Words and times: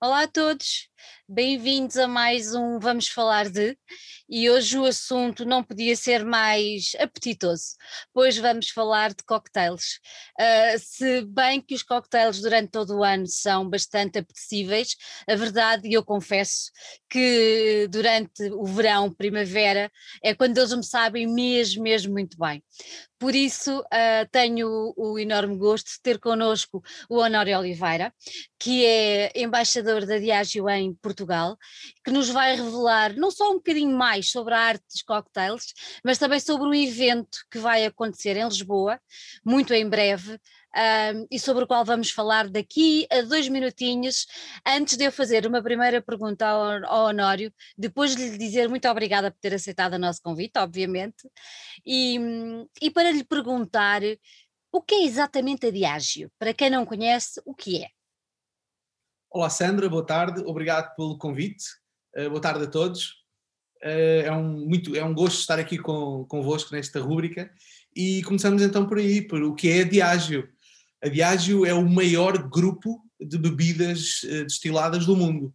Olá 0.00 0.22
a 0.22 0.28
todos, 0.28 0.88
bem-vindos 1.28 1.96
a 1.96 2.06
mais 2.06 2.54
um 2.54 2.78
Vamos 2.78 3.08
Falar 3.08 3.48
de, 3.48 3.76
e 4.28 4.50
hoje 4.50 4.78
o 4.78 4.84
assunto 4.84 5.44
não 5.44 5.62
podia 5.62 5.96
ser 5.96 6.24
mais 6.24 6.92
apetitoso, 6.98 7.76
pois 8.12 8.36
vamos 8.36 8.70
falar 8.70 9.10
de 9.10 9.24
cocktails. 9.24 10.00
Uh, 10.38 10.78
se 10.78 11.22
bem 11.22 11.60
que 11.60 11.74
os 11.74 11.82
cocktails 11.82 12.40
durante 12.40 12.70
todo 12.70 12.96
o 12.96 13.04
ano 13.04 13.26
são 13.26 13.68
bastante 13.68 14.18
apetecíveis, 14.18 14.96
a 15.28 15.34
verdade, 15.34 15.88
e 15.88 15.94
eu 15.94 16.04
confesso, 16.04 16.70
que 17.08 17.88
durante 17.90 18.50
o 18.52 18.64
verão, 18.64 19.12
primavera, 19.12 19.90
é 20.22 20.34
quando 20.34 20.58
eles 20.58 20.74
me 20.74 20.84
sabem 20.84 21.26
mesmo, 21.26 21.82
mesmo 21.82 22.12
muito 22.12 22.36
bem. 22.38 22.62
Por 23.18 23.34
isso, 23.34 23.80
uh, 23.80 24.28
tenho 24.30 24.94
o, 24.96 25.18
enorme 25.18 25.56
gosto 25.56 25.86
de 25.86 26.00
ter 26.00 26.20
connosco 26.20 26.80
o 27.08 27.16
Honório 27.16 27.58
Oliveira, 27.58 28.14
que 28.58 28.84
é 28.84 29.32
embaixador 29.34 30.06
da 30.06 30.18
Diageo 30.18 30.68
em 30.68 30.87
Portugal, 30.94 31.56
que 32.04 32.10
nos 32.10 32.28
vai 32.28 32.56
revelar 32.56 33.14
não 33.14 33.30
só 33.30 33.50
um 33.50 33.56
bocadinho 33.56 33.96
mais 33.96 34.30
sobre 34.30 34.54
a 34.54 34.60
arte 34.60 34.84
dos 34.90 35.02
cocktails, 35.02 35.72
mas 36.04 36.18
também 36.18 36.40
sobre 36.40 36.66
um 36.66 36.74
evento 36.74 37.38
que 37.50 37.58
vai 37.58 37.84
acontecer 37.84 38.36
em 38.36 38.44
Lisboa, 38.44 39.00
muito 39.44 39.72
em 39.74 39.88
breve, 39.88 40.38
um, 40.76 41.26
e 41.30 41.38
sobre 41.38 41.64
o 41.64 41.66
qual 41.66 41.84
vamos 41.84 42.10
falar 42.10 42.48
daqui 42.48 43.06
a 43.10 43.22
dois 43.22 43.48
minutinhos, 43.48 44.26
antes 44.66 44.96
de 44.96 45.04
eu 45.04 45.12
fazer 45.12 45.46
uma 45.46 45.62
primeira 45.62 46.00
pergunta 46.02 46.46
ao, 46.46 46.84
ao 46.84 47.08
Honório, 47.08 47.52
depois 47.76 48.14
de 48.14 48.28
lhe 48.28 48.38
dizer 48.38 48.68
muito 48.68 48.88
obrigada 48.88 49.30
por 49.30 49.38
ter 49.40 49.54
aceitado 49.54 49.94
o 49.94 49.98
nosso 49.98 50.20
convite, 50.22 50.58
obviamente, 50.58 51.28
e, 51.84 52.18
e 52.82 52.90
para 52.90 53.10
lhe 53.10 53.24
perguntar 53.24 54.02
o 54.70 54.82
que 54.82 54.94
é 54.94 55.04
exatamente 55.04 55.66
a 55.66 55.70
Diágio, 55.70 56.30
para 56.38 56.52
quem 56.54 56.70
não 56.70 56.84
conhece, 56.84 57.40
o 57.44 57.54
que 57.54 57.82
é? 57.82 57.97
Olá 59.30 59.50
Sandra, 59.50 59.90
boa 59.90 60.04
tarde, 60.06 60.40
obrigado 60.46 60.96
pelo 60.96 61.18
convite, 61.18 61.62
uh, 62.16 62.30
boa 62.30 62.40
tarde 62.40 62.64
a 62.64 62.66
todos. 62.66 63.10
Uh, 63.84 64.24
é, 64.24 64.32
um, 64.32 64.66
muito, 64.66 64.96
é 64.96 65.04
um 65.04 65.12
gosto 65.12 65.40
estar 65.40 65.58
aqui 65.58 65.76
com, 65.76 66.24
convosco 66.24 66.74
nesta 66.74 66.98
rúbrica 66.98 67.50
e 67.94 68.22
começamos 68.22 68.62
então 68.62 68.86
por 68.86 68.96
aí, 68.96 69.20
por 69.20 69.42
o 69.42 69.54
que 69.54 69.68
é 69.68 69.82
a 69.82 69.84
Diágio. 69.84 70.48
A 71.04 71.08
Diageo 71.08 71.66
é 71.66 71.74
o 71.74 71.86
maior 71.86 72.38
grupo 72.48 73.04
de 73.20 73.36
bebidas 73.36 74.22
uh, 74.22 74.44
destiladas 74.44 75.04
do 75.04 75.14
mundo. 75.14 75.54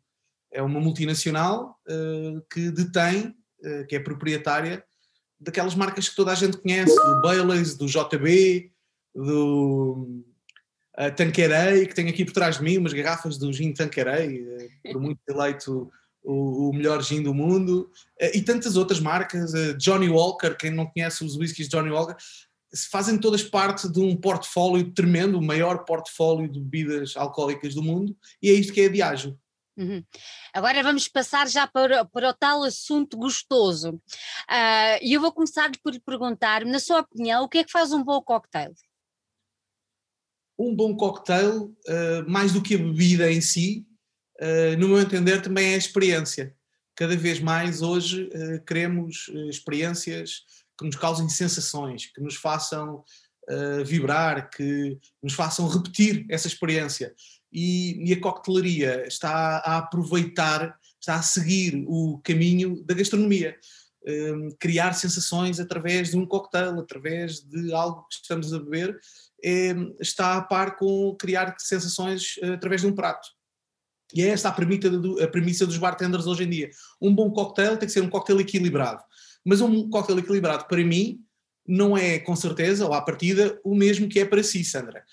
É 0.51 0.61
uma 0.61 0.79
multinacional 0.79 1.75
que 2.51 2.69
detém, 2.69 3.35
que 3.89 3.95
é 3.95 3.99
proprietária 3.99 4.83
daquelas 5.39 5.73
marcas 5.73 6.07
que 6.07 6.15
toda 6.15 6.31
a 6.31 6.35
gente 6.35 6.57
conhece, 6.57 6.95
do 6.95 7.21
Baileys, 7.23 7.75
do 7.75 7.87
JB, 7.87 8.71
do 9.15 10.23
uh, 10.97 11.15
Tanqueray, 11.15 11.87
que 11.87 11.95
tem 11.95 12.09
aqui 12.09 12.25
por 12.25 12.33
trás 12.33 12.57
de 12.57 12.63
mim 12.63 12.77
umas 12.77 12.93
garrafas 12.93 13.37
do 13.37 13.51
gin 13.51 13.73
Tanqueray, 13.73 14.69
por 14.91 15.01
muito 15.01 15.19
eleito 15.27 15.91
o, 16.23 16.69
o, 16.69 16.73
melhor 16.73 17.01
gin 17.03 17.21
do 17.21 17.33
mundo, 17.33 17.91
e 18.33 18.41
tantas 18.41 18.77
outras 18.77 18.99
marcas, 18.99 19.51
Johnny 19.77 20.09
Walker, 20.09 20.55
quem 20.55 20.71
não 20.71 20.85
conhece 20.85 21.23
os 21.23 21.35
whiskies 21.35 21.67
Johnny 21.67 21.89
Walker, 21.89 22.15
fazem 22.89 23.17
todas 23.17 23.43
parte 23.43 23.87
de 23.91 23.99
um 23.99 24.15
portfólio 24.15 24.91
tremendo, 24.93 25.37
o 25.37 25.43
maior 25.43 25.85
portfólio 25.85 26.49
de 26.49 26.59
bebidas 26.59 27.15
alcoólicas 27.15 27.75
do 27.75 27.83
mundo, 27.83 28.15
e 28.41 28.49
é 28.49 28.53
isto 28.53 28.73
que 28.73 28.81
é 28.81 28.85
a 28.85 28.89
Diageo. 28.89 29.37
Uhum. 29.75 30.03
Agora 30.53 30.83
vamos 30.83 31.07
passar 31.07 31.47
já 31.47 31.67
para, 31.67 32.05
para 32.05 32.29
o 32.29 32.33
tal 32.33 32.63
assunto 32.63 33.17
gostoso. 33.17 33.99
Ah, 34.47 34.99
e 35.01 35.13
uh, 35.13 35.17
eu 35.17 35.21
vou 35.21 35.31
começar 35.31 35.71
por 35.83 35.91
lhe 35.91 35.99
perguntar, 35.99 36.63
na 36.63 36.79
sua 36.79 36.99
opinião, 36.99 37.43
o 37.43 37.49
que 37.49 37.59
é 37.59 37.63
que 37.63 37.71
faz 37.71 37.91
um 37.91 38.03
bom 38.03 38.21
cocktail? 38.21 38.73
Um 40.57 40.75
bom 40.75 40.95
cocktail, 40.95 41.75
uh, 41.87 42.29
mais 42.29 42.53
do 42.53 42.61
que 42.61 42.75
a 42.75 42.77
bebida 42.77 43.31
em 43.31 43.41
si, 43.41 43.85
uh, 44.39 44.77
no 44.77 44.89
meu 44.89 44.99
entender, 44.99 45.41
também 45.41 45.71
é 45.71 45.75
a 45.75 45.77
experiência. 45.77 46.55
Cada 46.95 47.17
vez 47.17 47.39
mais 47.39 47.81
hoje 47.81 48.29
queremos 48.67 49.27
experiências 49.49 50.43
que 50.77 50.85
nos 50.85 50.95
causem 50.95 51.27
sensações, 51.27 52.05
que 52.05 52.21
nos 52.21 52.35
façam 52.35 53.03
uh, 53.49 53.83
vibrar, 53.83 54.51
que 54.51 54.99
nos 55.21 55.33
façam 55.33 55.67
repetir 55.67 56.23
essa 56.29 56.47
experiência. 56.47 57.11
E, 57.51 58.09
e, 58.09 58.13
a 58.13 58.21
coquetelaria 58.21 59.07
está 59.07 59.57
a 59.57 59.77
aproveitar, 59.77 60.77
está 61.01 61.15
a 61.15 61.23
seguir 61.23 61.83
o 61.87 62.19
caminho 62.23 62.83
da 62.83 62.93
gastronomia. 62.93 63.57
Criar 64.59 64.93
sensações 64.93 65.59
através 65.59 66.11
de 66.11 66.17
um 66.17 66.25
coquetel, 66.25 66.79
através 66.79 67.39
de 67.39 67.73
algo 67.73 68.05
que 68.09 68.15
estamos 68.15 68.53
a 68.53 68.59
beber, 68.59 68.99
é, 69.43 69.75
está 69.99 70.37
a 70.37 70.41
par 70.41 70.77
com 70.77 71.15
criar 71.19 71.55
sensações 71.59 72.37
uh, 72.37 72.53
através 72.53 72.81
de 72.81 72.87
um 72.87 72.95
prato. 72.95 73.27
E 74.13 74.21
é 74.21 74.27
esta 74.27 74.49
a 74.49 74.51
premissa, 74.51 74.89
a 75.21 75.27
premissa 75.27 75.65
dos 75.65 75.77
bartenders 75.77 76.27
hoje 76.27 76.43
em 76.43 76.49
dia. 76.49 76.69
Um 77.01 77.13
bom 77.13 77.31
coquetel 77.31 77.77
tem 77.77 77.87
que 77.87 77.93
ser 77.93 78.01
um 78.01 78.09
coquetel 78.09 78.41
equilibrado. 78.41 79.03
Mas 79.45 79.59
um 79.59 79.89
cocktail 79.89 80.19
equilibrado, 80.19 80.65
para 80.67 80.83
mim, 80.83 81.19
não 81.67 81.97
é 81.97 82.19
com 82.19 82.35
certeza, 82.35 82.85
ou 82.85 82.93
à 82.93 83.01
partida, 83.01 83.59
o 83.63 83.75
mesmo 83.75 84.07
que 84.07 84.19
é 84.19 84.25
para 84.25 84.43
si, 84.43 84.63
Sandra. 84.63 85.03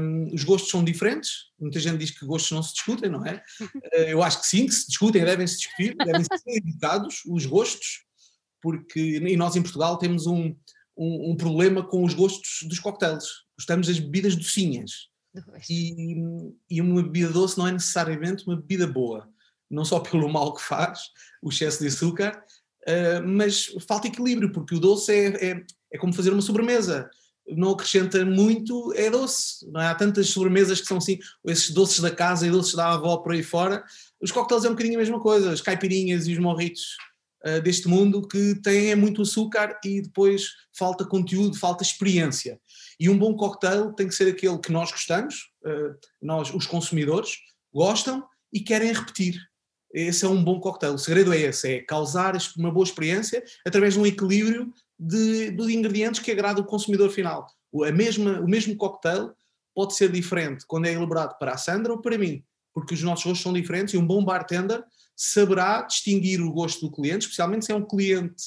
Um, 0.00 0.34
os 0.34 0.44
gostos 0.44 0.70
são 0.70 0.82
diferentes, 0.82 1.50
muita 1.58 1.78
gente 1.78 1.98
diz 1.98 2.10
que 2.10 2.26
gostos 2.26 2.50
não 2.50 2.62
se 2.62 2.74
discutem, 2.74 3.10
não 3.10 3.24
é? 3.24 3.42
Uh, 3.60 4.08
eu 4.08 4.22
acho 4.22 4.40
que 4.40 4.46
sim, 4.46 4.66
que 4.66 4.74
se 4.74 4.88
discutem, 4.88 5.24
devem-se 5.24 5.58
discutir, 5.58 5.96
devem 5.96 6.24
ser 6.24 6.56
educados 6.56 7.22
os 7.26 7.46
gostos, 7.46 8.04
porque 8.60 9.00
e 9.00 9.36
nós 9.36 9.54
em 9.54 9.62
Portugal 9.62 9.98
temos 9.98 10.26
um, 10.26 10.54
um, 10.96 11.30
um, 11.30 11.36
problema 11.36 11.82
com 11.82 12.04
os 12.04 12.12
gostos 12.12 12.60
dos 12.68 12.80
coquetéis. 12.80 13.24
Gostamos 13.58 13.86
das 13.86 13.98
bebidas 13.98 14.36
docinhas. 14.36 15.08
E, 15.68 16.16
e 16.70 16.80
uma 16.80 17.02
bebida 17.02 17.30
doce 17.30 17.58
não 17.58 17.66
é 17.66 17.72
necessariamente 17.72 18.46
uma 18.46 18.56
bebida 18.56 18.86
boa, 18.86 19.28
não 19.70 19.84
só 19.84 20.00
pelo 20.00 20.28
mal 20.28 20.54
que 20.54 20.62
faz, 20.62 21.00
o 21.42 21.50
excesso 21.50 21.80
de 21.80 21.88
açúcar, 21.88 22.42
Uh, 22.88 23.26
mas 23.26 23.66
falta 23.86 24.08
equilíbrio, 24.08 24.50
porque 24.50 24.74
o 24.74 24.80
doce 24.80 25.12
é, 25.12 25.50
é, 25.50 25.64
é, 25.92 25.98
como 25.98 26.12
fazer 26.12 26.32
uma 26.32 26.40
sobremesa. 26.40 27.10
Não 27.46 27.72
acrescenta 27.72 28.24
muito, 28.24 28.92
é 28.94 29.10
doce. 29.10 29.70
Não 29.70 29.80
é? 29.80 29.88
Há 29.88 29.94
tantas 29.94 30.30
sobremesas 30.30 30.80
que 30.80 30.86
são 30.86 30.96
assim, 30.96 31.18
esses 31.46 31.70
doces 31.70 32.00
da 32.00 32.10
casa 32.10 32.46
e 32.46 32.50
doces 32.50 32.74
da 32.74 32.92
avó 32.92 33.18
por 33.18 33.32
aí 33.32 33.42
fora. 33.42 33.84
Os 34.20 34.32
coquetéis 34.32 34.64
é 34.64 34.68
um 34.68 34.72
bocadinho 34.72 34.96
a 34.96 34.98
mesma 34.98 35.20
coisa, 35.20 35.52
as 35.52 35.60
caipirinhas 35.60 36.26
e 36.26 36.32
os 36.32 36.38
morritos 36.38 36.96
uh, 37.56 37.62
deste 37.62 37.88
mundo 37.88 38.26
que 38.26 38.54
têm 38.62 38.94
muito 38.94 39.22
açúcar 39.22 39.78
e 39.84 40.02
depois 40.02 40.48
falta 40.76 41.04
conteúdo, 41.04 41.58
falta 41.58 41.82
experiência. 41.82 42.60
E 42.98 43.08
um 43.08 43.18
bom 43.18 43.34
coquetel 43.34 43.92
tem 43.92 44.08
que 44.08 44.14
ser 44.14 44.28
aquele 44.28 44.58
que 44.58 44.72
nós 44.72 44.90
gostamos, 44.90 45.50
uh, 45.64 45.96
nós, 46.20 46.52
os 46.52 46.66
consumidores, 46.66 47.36
gostam 47.72 48.24
e 48.52 48.60
querem 48.60 48.92
repetir 48.92 49.38
esse 49.92 50.24
é 50.24 50.28
um 50.28 50.42
bom 50.42 50.60
coquetel. 50.60 50.94
O 50.94 50.98
segredo 50.98 51.32
é 51.32 51.38
esse, 51.38 51.72
é 51.72 51.80
causar 51.80 52.36
uma 52.56 52.70
boa 52.70 52.84
experiência 52.84 53.42
através 53.66 53.94
de 53.94 54.00
um 54.00 54.06
equilíbrio 54.06 54.72
de, 54.98 55.50
ingredientes 55.72 56.20
que 56.20 56.30
agrada 56.30 56.60
o 56.60 56.64
consumidor 56.64 57.10
final. 57.10 57.46
A 57.86 57.92
mesma, 57.92 58.40
o 58.40 58.48
mesmo 58.48 58.76
coquetel 58.76 59.34
pode 59.74 59.94
ser 59.94 60.10
diferente 60.10 60.64
quando 60.66 60.86
é 60.86 60.92
elaborado 60.92 61.38
para 61.38 61.52
a 61.52 61.56
Sandra 61.56 61.92
ou 61.92 62.00
para 62.00 62.18
mim, 62.18 62.42
porque 62.74 62.94
os 62.94 63.02
nossos 63.02 63.24
gostos 63.24 63.42
são 63.42 63.52
diferentes 63.52 63.94
e 63.94 63.98
um 63.98 64.06
bom 64.06 64.24
bartender 64.24 64.82
saberá 65.18 65.82
distinguir 65.82 66.40
o 66.40 66.52
gosto 66.52 66.86
do 66.86 66.92
cliente, 66.92 67.22
especialmente 67.22 67.64
se 67.66 67.72
é 67.72 67.74
um 67.74 67.84
cliente 67.84 68.44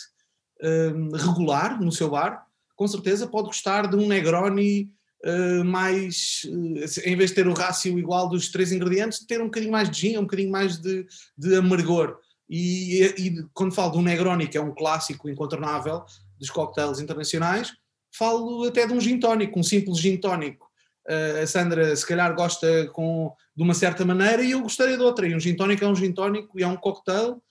um, 0.64 1.10
regular 1.12 1.82
no 1.82 1.92
seu 1.92 2.10
bar, 2.10 2.48
com 2.78 2.88
certeza 2.88 3.28
pode 3.28 3.48
gostar 3.48 3.88
de 3.88 3.98
um 3.98 4.08
Negroni 4.08 4.90
uh, 5.26 5.66
mais, 5.66 6.44
uh, 6.46 7.10
em 7.10 7.16
vez 7.18 7.32
de 7.32 7.36
ter 7.36 7.48
o 7.48 7.54
rácio 7.54 8.00
igual 8.00 8.30
dos 8.30 8.50
três 8.50 8.72
ingredientes, 8.72 9.26
ter 9.26 9.42
um 9.42 9.46
bocadinho 9.46 9.74
mais 9.74 9.92
de 9.92 10.00
gin, 10.00 10.18
um 10.18 10.22
bocadinho 10.22 10.50
mais 10.50 10.78
de, 10.78 11.06
de 11.38 11.56
amargor. 11.56 12.18
E, 12.50 13.04
e, 13.18 13.46
quando 13.54 13.76
falo 13.76 13.92
de 13.92 13.98
um 13.98 14.02
Negroni, 14.02 14.48
que 14.48 14.58
é 14.58 14.62
um 14.62 14.74
clássico 14.74 15.30
incontornável 15.30 16.06
dos 16.40 16.50
cocktails 16.50 17.02
internacionais, 17.02 17.74
falo 18.16 18.64
até 18.64 18.88
de 18.88 18.94
um 18.94 19.02
gin 19.02 19.20
tónico, 19.20 19.60
um 19.60 19.64
simples 19.64 20.00
gin 20.00 20.16
tónico. 20.16 20.71
Uh, 21.12 21.44
a 21.44 21.48
Sandra 21.48 21.94
se 21.96 22.06
calhar 22.06 22.34
gosta 22.34 22.88
com, 22.94 23.36
de 23.54 23.64
uma 23.64 23.74
certa 23.74 24.06
maneira 24.06 24.42
e 24.42 24.52
eu 24.52 24.62
gostaria 24.62 24.96
de 24.96 25.04
outra. 25.04 25.28
E 25.28 25.36
um 25.36 25.40
gin 25.40 25.56
tónico 25.56 25.84
é 25.84 25.88
um 25.88 25.96
gin 25.96 26.14
tónico 26.14 26.58
e 26.58 26.64
é 26.64 26.68
um 26.68 26.78
cocktail 26.78 27.44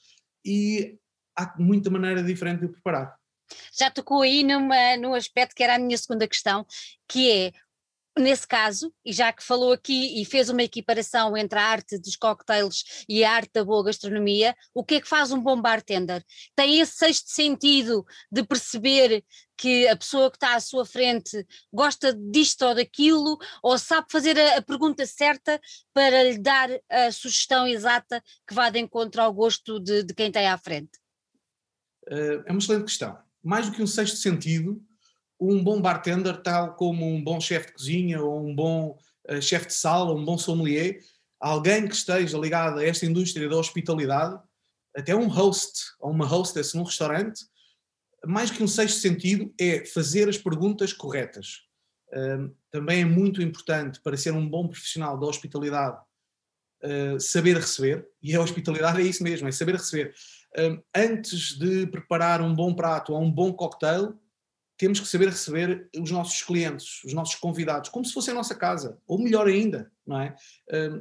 e 0.45 0.97
há 1.37 1.55
muita 1.59 1.91
maneira 1.91 2.23
diferente 2.23 2.61
de 2.61 2.67
o 2.67 2.73
preparar 2.73 3.21
já 3.73 3.91
tocou 3.91 4.23
aí 4.23 4.43
numa, 4.43 4.97
num 4.97 5.15
aspecto 5.15 5.55
que 5.55 5.63
era 5.63 5.75
a 5.75 5.79
minha 5.79 5.97
segunda 5.99 6.27
questão, 6.29 6.67
que 7.09 7.31
é 7.31 7.53
nesse 8.19 8.47
caso, 8.47 8.93
e 9.05 9.13
já 9.13 9.33
que 9.33 9.43
falou 9.43 9.73
aqui 9.73 10.21
e 10.21 10.25
fez 10.25 10.49
uma 10.49 10.63
equiparação 10.63 11.37
entre 11.37 11.59
a 11.59 11.65
arte 11.65 11.99
dos 11.99 12.17
cocktails 12.17 13.05
e 13.09 13.25
a 13.25 13.33
arte 13.33 13.51
da 13.55 13.65
boa 13.65 13.85
gastronomia, 13.85 14.55
o 14.75 14.85
que 14.85 14.97
é 14.97 15.01
que 15.01 15.09
faz 15.09 15.31
um 15.31 15.41
bom 15.41 15.61
bartender? 15.61 16.25
Tem 16.55 16.81
esse 16.81 16.93
sexto 16.97 17.31
sentido 17.31 18.05
de 18.31 18.43
perceber 18.43 19.25
que 19.57 19.87
a 19.89 19.97
pessoa 19.97 20.31
que 20.31 20.37
está 20.37 20.55
à 20.55 20.61
sua 20.61 20.85
frente 20.85 21.47
gosta 21.73 22.15
disto 22.15 22.63
ou 22.63 22.75
daquilo, 22.75 23.39
ou 23.63 23.79
sabe 23.79 24.07
fazer 24.11 24.39
a, 24.39 24.57
a 24.59 24.63
pergunta 24.63 25.07
certa 25.07 25.61
para 25.93 26.23
lhe 26.25 26.39
dar 26.39 26.71
a 26.89 27.13
sugestão 27.13 27.67
exata 27.67 28.23
que 28.47 28.55
vá 28.55 28.71
de 28.71 28.79
encontro 28.79 29.21
ao 29.21 29.33
gosto 29.33 29.79
de, 29.79 30.03
de 30.03 30.15
quem 30.15 30.33
tem 30.33 30.49
à 30.49 30.57
frente? 30.57 30.99
Uh, 32.09 32.43
é 32.47 32.51
uma 32.51 32.59
excelente 32.59 32.85
questão 32.85 33.19
mais 33.43 33.67
do 33.67 33.73
que 33.73 33.83
um 33.83 33.87
sexto 33.87 34.17
sentido, 34.17 34.83
um 35.41 35.65
bom 35.65 35.81
bartender, 35.81 36.37
tal 36.43 36.75
como 36.75 37.07
um 37.07 37.23
bom 37.23 37.41
chefe 37.41 37.69
de 37.69 37.73
cozinha 37.73 38.23
ou 38.23 38.47
um 38.47 38.55
bom 38.55 38.99
uh, 39.29 39.41
chefe 39.41 39.69
de 39.69 39.75
sala, 39.75 40.15
um 40.15 40.25
bom 40.25 40.37
sommelier, 40.37 41.01
alguém 41.41 41.89
que 41.89 41.95
esteja 41.95 42.37
ligado 42.37 42.79
a 42.79 42.85
esta 42.85 43.07
indústria 43.07 43.49
da 43.49 43.57
hospitalidade, 43.57 44.39
até 44.95 45.17
um 45.17 45.29
host 45.29 45.81
ou 45.99 46.11
uma 46.11 46.27
hostess 46.27 46.75
num 46.75 46.83
restaurante, 46.83 47.41
mais 48.27 48.51
que 48.51 48.63
um 48.63 48.69
sexto 48.69 49.01
sentido, 49.01 49.53
é 49.59 49.87
fazer 49.87 50.29
as 50.29 50.37
perguntas 50.37 50.93
corretas. 50.93 51.63
também 52.71 53.03
é 53.03 53.05
muito 53.05 53.41
importante 53.41 54.01
para 54.03 54.17
ser 54.17 54.33
um 54.33 54.47
bom 54.47 54.69
profissional 54.69 55.19
da 55.19 55.27
hospitalidade 55.27 55.97
uh, 56.85 57.19
saber 57.19 57.57
receber, 57.57 58.07
e 58.23 58.35
a 58.35 58.43
hospitalidade 58.43 59.01
é 59.01 59.05
isso 59.05 59.23
mesmo, 59.23 59.49
é 59.49 59.53
saber 59.53 59.77
receber. 59.77 60.13
antes 60.95 61.57
de 61.57 61.87
preparar 61.87 62.43
um 62.43 62.55
bom 62.55 62.75
prato 62.75 63.15
ou 63.15 63.23
um 63.23 63.31
bom 63.31 63.53
cocktail, 63.55 64.19
temos 64.81 64.99
que 64.99 65.07
saber 65.07 65.29
receber 65.29 65.91
os 65.95 66.11
nossos 66.11 66.41
clientes, 66.41 67.05
os 67.05 67.13
nossos 67.13 67.35
convidados, 67.35 67.91
como 67.91 68.03
se 68.03 68.15
fosse 68.15 68.31
a 68.31 68.35
nossa 68.35 68.55
casa, 68.55 68.97
ou 69.07 69.19
melhor 69.19 69.47
ainda, 69.47 69.93
não 70.07 70.19
é? 70.19 70.35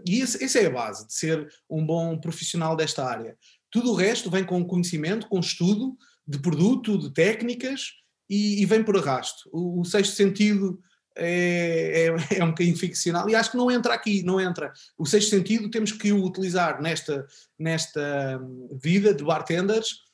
e 0.06 0.22
essa 0.22 0.60
é 0.60 0.66
a 0.66 0.70
base 0.70 1.08
de 1.08 1.14
ser 1.14 1.48
um 1.70 1.86
bom 1.86 2.20
profissional 2.20 2.76
desta 2.76 3.06
área. 3.06 3.38
Tudo 3.72 3.92
o 3.92 3.96
resto 3.96 4.30
vem 4.30 4.44
com 4.44 4.66
conhecimento, 4.66 5.30
com 5.30 5.40
estudo 5.40 5.98
de 6.28 6.38
produto, 6.40 6.98
de 6.98 7.14
técnicas 7.14 7.94
e, 8.30 8.62
e 8.62 8.66
vem 8.66 8.84
por 8.84 8.98
arrasto. 8.98 9.50
O, 9.50 9.80
o 9.80 9.86
sexto 9.86 10.14
sentido 10.14 10.78
é, 11.16 12.08
é, 12.08 12.38
é, 12.38 12.44
um 12.44 12.50
bocadinho 12.50 12.76
ficcional 12.76 13.30
e 13.30 13.36
acho 13.36 13.52
que 13.52 13.58
não 13.58 13.72
entra 13.72 13.94
aqui, 13.94 14.24
não 14.24 14.42
entra. 14.42 14.74
O 14.98 15.06
sexto 15.06 15.30
sentido 15.30 15.72
temos 15.72 15.94
que 15.94 16.12
o 16.12 16.22
utilizar 16.22 16.82
nesta, 16.82 17.26
nesta 17.58 18.42
hum, 18.44 18.78
vida 18.84 19.14
de 19.14 19.24
bartenders 19.24 20.09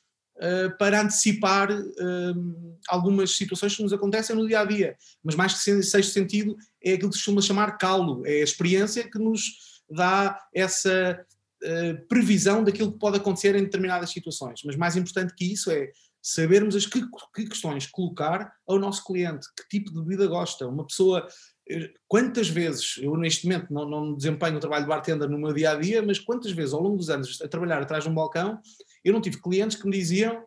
para 0.78 1.00
antecipar 1.00 1.70
uh, 1.70 2.78
algumas 2.88 3.36
situações 3.36 3.76
que 3.76 3.82
nos 3.82 3.92
acontecem 3.92 4.36
no 4.36 4.46
dia 4.46 4.60
a 4.60 4.64
dia. 4.64 4.96
Mas 5.22 5.34
mais 5.34 5.54
que 5.54 5.82
sexto 5.82 6.12
sentido 6.12 6.56
é 6.82 6.92
aquilo 6.92 7.10
que 7.10 7.16
se 7.16 7.22
chama 7.22 7.40
chamar 7.40 7.78
calo, 7.78 8.26
é 8.26 8.40
a 8.40 8.44
experiência 8.44 9.10
que 9.10 9.18
nos 9.18 9.42
dá 9.88 10.38
essa 10.54 11.24
uh, 11.62 12.06
previsão 12.08 12.62
daquilo 12.62 12.92
que 12.92 12.98
pode 12.98 13.16
acontecer 13.16 13.54
em 13.54 13.64
determinadas 13.64 14.10
situações. 14.10 14.60
Mas 14.64 14.76
mais 14.76 14.96
importante 14.96 15.34
que 15.34 15.52
isso 15.52 15.70
é 15.70 15.90
sabermos 16.26 16.74
as 16.74 16.86
que, 16.86 17.00
que, 17.32 17.46
questões 17.46 17.86
colocar 17.86 18.52
ao 18.66 18.80
nosso 18.80 19.04
cliente, 19.04 19.46
que 19.56 19.68
tipo 19.68 19.92
de 19.92 20.00
bebida 20.00 20.26
gosta. 20.26 20.66
Uma 20.66 20.84
pessoa, 20.84 21.24
eh, 21.70 21.92
quantas 22.08 22.48
vezes, 22.48 22.96
eu 23.00 23.16
neste 23.16 23.46
momento 23.46 23.72
não, 23.72 23.88
não 23.88 24.12
desempenho 24.12 24.56
o 24.56 24.60
trabalho 24.60 24.82
de 24.82 24.88
bartender 24.88 25.28
no 25.28 25.38
meu 25.38 25.52
dia 25.52 25.70
a 25.70 25.74
dia, 25.76 26.02
mas 26.02 26.18
quantas 26.18 26.50
vezes 26.50 26.74
ao 26.74 26.82
longo 26.82 26.96
dos 26.96 27.10
anos 27.10 27.40
a 27.40 27.46
trabalhar 27.46 27.80
atrás 27.80 28.02
de 28.02 28.10
um 28.10 28.14
balcão, 28.14 28.60
eu 29.06 29.12
não 29.12 29.20
tive 29.20 29.40
clientes 29.40 29.76
que 29.76 29.86
me 29.86 29.96
diziam 29.96 30.44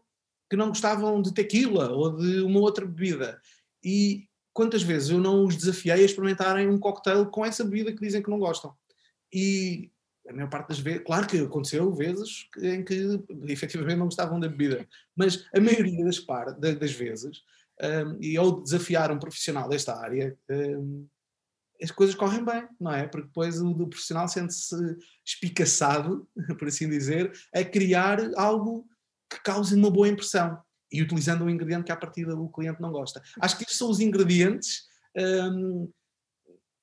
que 0.49 0.55
não 0.55 0.69
gostavam 0.69 1.21
de 1.21 1.33
tequila 1.33 1.91
ou 1.91 2.15
de 2.15 2.41
uma 2.41 2.59
outra 2.59 2.85
bebida. 2.85 3.39
E 3.83 4.27
quantas 4.51 4.81
vezes 4.81 5.09
eu 5.09 5.19
não 5.19 5.45
os 5.45 5.55
desafiei 5.55 5.93
a 5.93 6.05
experimentarem 6.05 6.67
um 6.67 6.79
cocktail 6.79 7.25
com 7.27 7.45
essa 7.45 7.63
bebida 7.63 7.93
que 7.93 8.01
dizem 8.01 8.21
que 8.21 8.29
não 8.29 8.39
gostam. 8.39 8.73
E 9.31 9.91
a 10.27 10.33
maior 10.33 10.49
parte 10.49 10.69
das 10.69 10.79
vezes, 10.79 11.03
claro 11.05 11.27
que 11.27 11.39
aconteceu 11.39 11.91
vezes 11.93 12.47
em 12.61 12.83
que 12.83 13.23
efetivamente 13.47 13.97
não 13.97 14.05
gostavam 14.05 14.39
da 14.39 14.47
bebida, 14.47 14.87
mas 15.15 15.47
a 15.53 15.59
maioria 15.59 16.03
das, 16.03 16.19
par, 16.19 16.51
das 16.53 16.91
vezes, 16.91 17.41
um, 17.81 18.17
e 18.19 18.35
ao 18.35 18.61
desafiar 18.61 19.11
um 19.11 19.19
profissional 19.19 19.69
desta 19.69 19.95
área, 19.95 20.37
um, 20.49 21.07
as 21.81 21.91
coisas 21.91 22.15
correm 22.15 22.43
bem, 22.43 22.67
não 22.79 22.91
é? 22.91 23.07
Porque 23.07 23.27
depois 23.27 23.61
o, 23.61 23.69
o 23.69 23.87
profissional 23.87 24.27
sente-se 24.27 24.75
espicaçado, 25.25 26.27
por 26.57 26.67
assim 26.67 26.89
dizer, 26.89 27.31
a 27.53 27.63
criar 27.63 28.19
algo 28.35 28.87
que 29.29 29.41
cause 29.43 29.75
uma 29.75 29.91
boa 29.91 30.07
impressão 30.07 30.59
e 30.91 31.01
utilizando 31.01 31.43
um 31.43 31.49
ingrediente 31.49 31.85
que 31.85 31.91
à 31.91 31.95
partida 31.95 32.35
o 32.35 32.49
cliente 32.49 32.81
não 32.81 32.91
gosta. 32.91 33.21
Acho 33.39 33.57
que 33.57 33.63
estes 33.63 33.77
são 33.77 33.89
os 33.89 33.99
ingredientes 33.99 34.87
um, 35.17 35.91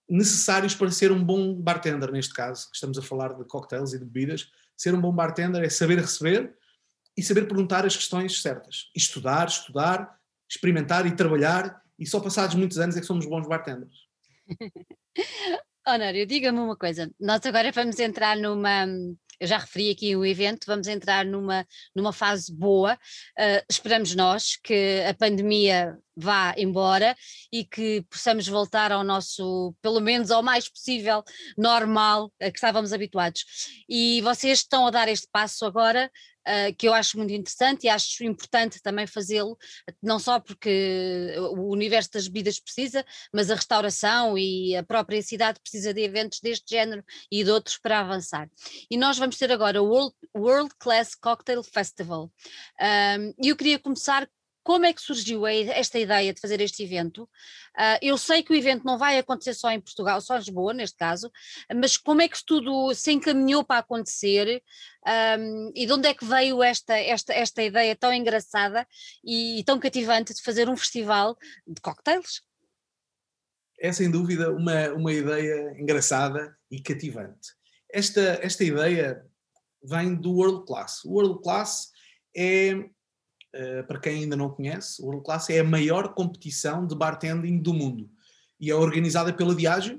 necessários 0.09 0.75
para 0.75 0.91
ser 0.91 1.11
um 1.11 1.23
bom 1.23 1.55
bartender, 1.55 2.11
neste 2.13 2.33
caso, 2.33 2.69
estamos 2.73 2.97
a 2.99 3.03
falar 3.03 3.35
de 3.35 3.45
cocktails 3.45 3.93
e 3.93 3.99
de 3.99 4.05
bebidas. 4.05 4.51
Ser 4.77 4.95
um 4.95 5.01
bom 5.01 5.13
bartender 5.13 5.63
é 5.63 5.69
saber 5.69 5.99
receber 5.99 6.55
e 7.17 7.23
saber 7.23 7.49
perguntar 7.49 7.85
as 7.85 7.97
questões 7.97 8.41
certas. 8.41 8.91
Estudar, 8.95 9.49
estudar, 9.49 10.17
experimentar 10.49 11.07
e 11.07 11.17
trabalhar, 11.17 11.83
e 11.99 12.07
só 12.07 12.21
passados 12.21 12.55
muitos 12.55 12.79
anos 12.79 12.97
é 12.97 13.01
que 13.01 13.07
somos 13.07 13.27
bons 13.27 13.49
bartenders. 13.49 14.06
Honório, 15.87 16.27
diga-me 16.27 16.59
uma 16.59 16.77
coisa. 16.77 17.11
Nós 17.21 17.45
agora 17.47 17.71
vamos 17.73 17.99
entrar 17.99 18.37
numa 18.37 18.87
eu 19.39 19.47
já 19.47 19.59
referi 19.59 19.91
aqui 19.91 20.17
o 20.17 20.25
evento, 20.25 20.67
vamos 20.67 20.87
entrar 20.87 21.25
numa, 21.25 21.67
numa 21.95 22.13
fase 22.13 22.53
boa. 22.53 22.95
Uh, 23.39 23.65
esperamos 23.69 24.15
nós 24.15 24.57
que 24.57 25.03
a 25.07 25.15
pandemia 25.15 25.97
vá 26.17 26.55
embora 26.57 27.15
e 27.53 27.65
que 27.65 28.03
possamos 28.09 28.49
voltar 28.49 28.93
ao 28.93 29.05
nosso, 29.05 29.75
pelo 29.83 30.01
menos 30.01 30.31
ao 30.31 30.43
mais 30.43 30.69
possível, 30.69 31.23
normal 31.57 32.33
a 32.41 32.51
que 32.51 32.57
estávamos 32.57 32.93
habituados. 32.93 33.45
E 33.89 34.23
vocês 34.23 34.61
estão 34.61 34.87
a 34.87 34.91
dar 34.91 35.09
este 35.09 35.29
passo 35.31 35.67
agora 35.67 36.11
uh, 36.47 36.75
que 36.77 36.89
eu 36.89 36.95
acho 36.95 37.19
muito 37.19 37.33
interessante 37.33 37.85
e 37.85 37.89
acho 37.89 38.25
importante 38.25 38.81
também 38.81 39.07
fazê-lo, 39.07 39.59
não 40.03 40.19
só 40.19 40.39
porque 40.41 41.35
o 41.55 41.73
universo 41.73 42.13
das 42.13 42.29
bebidas 42.29 42.61
precisa, 42.61 43.05
mas 43.33 43.51
a 43.51 43.55
restauração 43.55 44.39
e 44.39 44.77
a 44.77 44.83
própria 44.83 45.23
cidade 45.23 45.61
precisa 45.61 45.93
de 45.93 46.03
eventos 46.03 46.41
deste 46.41 46.71
género 46.71 47.05
e 47.31 47.43
de 47.43 47.51
outros 47.51 47.79
para 47.79 48.01
avançar. 48.01 48.49
E 48.91 48.97
nós 48.97 49.19
vamos 49.19 49.37
ter 49.37 49.51
agora 49.51 49.83
o 49.83 49.87
World, 49.87 50.15
World 50.37 50.75
Class 50.79 51.15
Cocktail 51.15 51.63
Festival. 51.63 52.31
Um, 52.81 53.35
e 53.43 53.49
eu 53.49 53.57
queria 53.57 53.79
começar 53.79 54.29
como 54.67 54.85
é 54.85 54.93
que 54.93 55.01
surgiu 55.01 55.47
esta 55.47 55.97
ideia 55.97 56.35
de 56.35 56.41
fazer 56.41 56.61
este 56.61 56.83
evento? 56.83 57.23
Uh, 57.23 58.03
eu 58.03 58.19
sei 58.19 58.43
que 58.43 58.53
o 58.53 58.57
evento 58.57 58.85
não 58.85 58.99
vai 58.99 59.17
acontecer 59.17 59.55
só 59.55 59.71
em 59.71 59.81
Portugal, 59.81 60.21
só 60.21 60.35
em 60.35 60.39
Lisboa, 60.39 60.75
neste 60.75 60.97
caso, 60.97 61.31
mas 61.73 61.97
como 61.97 62.21
é 62.21 62.29
que 62.29 62.45
tudo 62.45 62.93
se 62.93 63.13
encaminhou 63.13 63.63
para 63.65 63.79
acontecer 63.79 64.61
e 65.73 65.87
de 65.87 65.93
onde 65.93 66.09
é 66.09 66.15
que 66.15 66.25
veio 66.25 66.65
esta, 66.65 66.99
esta, 66.99 67.33
esta 67.33 67.63
ideia 67.63 67.95
tão 67.95 68.13
engraçada 68.13 68.85
e 69.25 69.63
tão 69.65 69.79
cativante 69.79 70.35
de 70.35 70.43
fazer 70.43 70.69
um 70.69 70.77
festival 70.77 71.39
de 71.65 71.81
cocktails? 71.81 72.43
É 73.79 73.93
sem 73.93 74.11
dúvida 74.11 74.51
uma, 74.51 74.89
uma 74.95 75.13
ideia 75.13 75.77
engraçada 75.79 76.59
e 76.69 76.83
cativante. 76.83 77.55
Esta, 77.89 78.41
esta 78.43 78.65
ideia 78.65 79.25
vem 79.81 80.17
do 80.17 80.33
World 80.33 80.67
Class. 80.67 81.05
O 81.05 81.13
World 81.13 81.41
Class 81.41 81.93
é 82.37 82.91
para 83.87 83.99
quem 83.99 84.23
ainda 84.23 84.37
não 84.37 84.51
conhece, 84.51 85.01
o 85.01 85.07
World 85.07 85.25
Class 85.25 85.51
é 85.51 85.61
a 85.61 85.65
maior 85.65 86.15
competição 86.15 86.87
de 86.87 86.95
bartending 86.95 87.59
do 87.59 87.73
mundo 87.73 88.11
e 88.61 88.71
é 88.71 88.75
organizada 88.75 89.33
pela 89.33 89.55
Diageo 89.55 89.99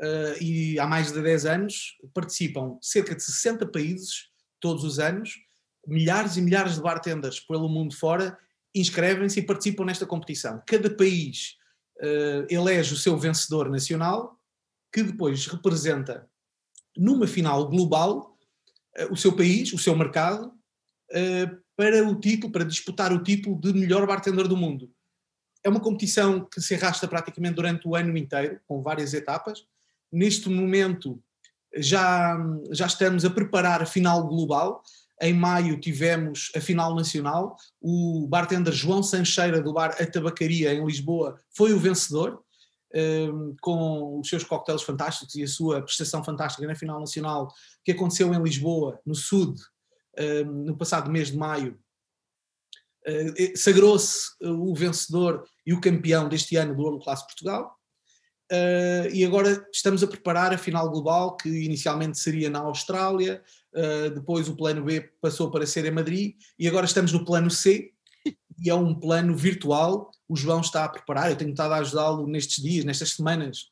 uh, 0.00 0.42
e 0.42 0.78
há 0.78 0.86
mais 0.86 1.12
de 1.12 1.20
10 1.20 1.46
anos 1.46 1.96
participam 2.12 2.78
cerca 2.80 3.14
de 3.14 3.22
60 3.22 3.66
países 3.66 4.30
todos 4.60 4.84
os 4.84 4.98
anos, 4.98 5.38
milhares 5.86 6.36
e 6.36 6.42
milhares 6.42 6.76
de 6.76 6.82
bartenders 6.82 7.40
pelo 7.40 7.68
mundo 7.68 7.94
fora 7.94 8.38
inscrevem-se 8.74 9.40
e 9.40 9.42
participam 9.42 9.84
nesta 9.84 10.06
competição. 10.06 10.62
Cada 10.66 10.88
país 10.94 11.56
uh, 11.98 12.46
elege 12.48 12.94
o 12.94 12.96
seu 12.96 13.18
vencedor 13.18 13.68
nacional, 13.68 14.38
que 14.92 15.02
depois 15.02 15.46
representa 15.46 16.28
numa 16.96 17.26
final 17.26 17.68
global 17.68 18.38
o 19.10 19.16
seu 19.16 19.34
país, 19.34 19.72
o 19.72 19.78
seu 19.78 19.96
mercado, 19.96 20.52
para 21.82 22.08
o 22.08 22.14
título, 22.14 22.52
para 22.52 22.64
disputar 22.64 23.12
o 23.12 23.24
título 23.24 23.60
de 23.60 23.72
melhor 23.72 24.06
bartender 24.06 24.46
do 24.46 24.56
mundo. 24.56 24.88
É 25.64 25.68
uma 25.68 25.80
competição 25.80 26.44
que 26.44 26.60
se 26.60 26.76
arrasta 26.76 27.08
praticamente 27.08 27.56
durante 27.56 27.88
o 27.88 27.96
ano 27.96 28.16
inteiro, 28.16 28.60
com 28.68 28.80
várias 28.80 29.12
etapas. 29.14 29.64
Neste 30.12 30.48
momento 30.48 31.20
já, 31.76 32.38
já 32.70 32.86
estamos 32.86 33.24
a 33.24 33.30
preparar 33.30 33.82
a 33.82 33.86
final 33.86 34.28
global. 34.28 34.80
Em 35.20 35.34
maio 35.34 35.80
tivemos 35.80 36.52
a 36.54 36.60
final 36.60 36.94
nacional. 36.94 37.56
O 37.80 38.28
bartender 38.28 38.72
João 38.72 39.02
Sancheira, 39.02 39.60
do 39.60 39.72
bar 39.72 39.96
A 40.00 40.06
Tabacaria, 40.06 40.72
em 40.72 40.86
Lisboa, 40.86 41.36
foi 41.50 41.72
o 41.72 41.80
vencedor, 41.80 42.44
um, 42.94 43.56
com 43.60 44.20
os 44.20 44.28
seus 44.28 44.44
coquetéis 44.44 44.82
fantásticos 44.82 45.34
e 45.34 45.42
a 45.42 45.48
sua 45.48 45.82
prestação 45.82 46.22
fantástica 46.22 46.64
na 46.64 46.76
final 46.76 47.00
nacional, 47.00 47.52
que 47.84 47.90
aconteceu 47.90 48.32
em 48.32 48.40
Lisboa, 48.40 49.00
no 49.04 49.16
Sud, 49.16 49.60
no 50.66 50.76
passado 50.76 51.10
mês 51.10 51.30
de 51.30 51.36
maio, 51.36 51.78
uh, 53.06 53.56
sagrou-se 53.56 54.30
o 54.42 54.74
vencedor 54.74 55.44
e 55.66 55.72
o 55.72 55.80
campeão 55.80 56.28
deste 56.28 56.56
ano 56.56 56.74
do 56.74 56.82
World 56.82 57.04
Class 57.04 57.22
Portugal. 57.22 57.76
Uh, 58.50 59.08
e 59.10 59.24
agora 59.24 59.66
estamos 59.72 60.02
a 60.02 60.06
preparar 60.06 60.52
a 60.52 60.58
final 60.58 60.90
global, 60.90 61.36
que 61.36 61.48
inicialmente 61.48 62.18
seria 62.18 62.50
na 62.50 62.58
Austrália, 62.60 63.42
depois 64.14 64.48
o 64.48 64.56
plano 64.56 64.84
B 64.84 65.00
passou 65.20 65.50
para 65.50 65.66
ser 65.66 65.86
em 65.86 65.90
Madrid, 65.90 66.36
e 66.58 66.68
agora 66.68 66.84
estamos 66.84 67.10
no 67.10 67.24
plano 67.24 67.50
C, 67.50 67.90
e 68.58 68.68
é 68.68 68.74
um 68.74 68.94
plano 68.94 69.34
virtual. 69.34 70.10
O 70.28 70.36
João 70.36 70.60
está 70.60 70.84
a 70.84 70.88
preparar, 70.90 71.30
eu 71.30 71.36
tenho 71.36 71.52
estado 71.52 71.72
a 71.72 71.78
ajudá-lo 71.78 72.26
nestes 72.26 72.62
dias, 72.62 72.84
nestas 72.84 73.12
semanas, 73.12 73.70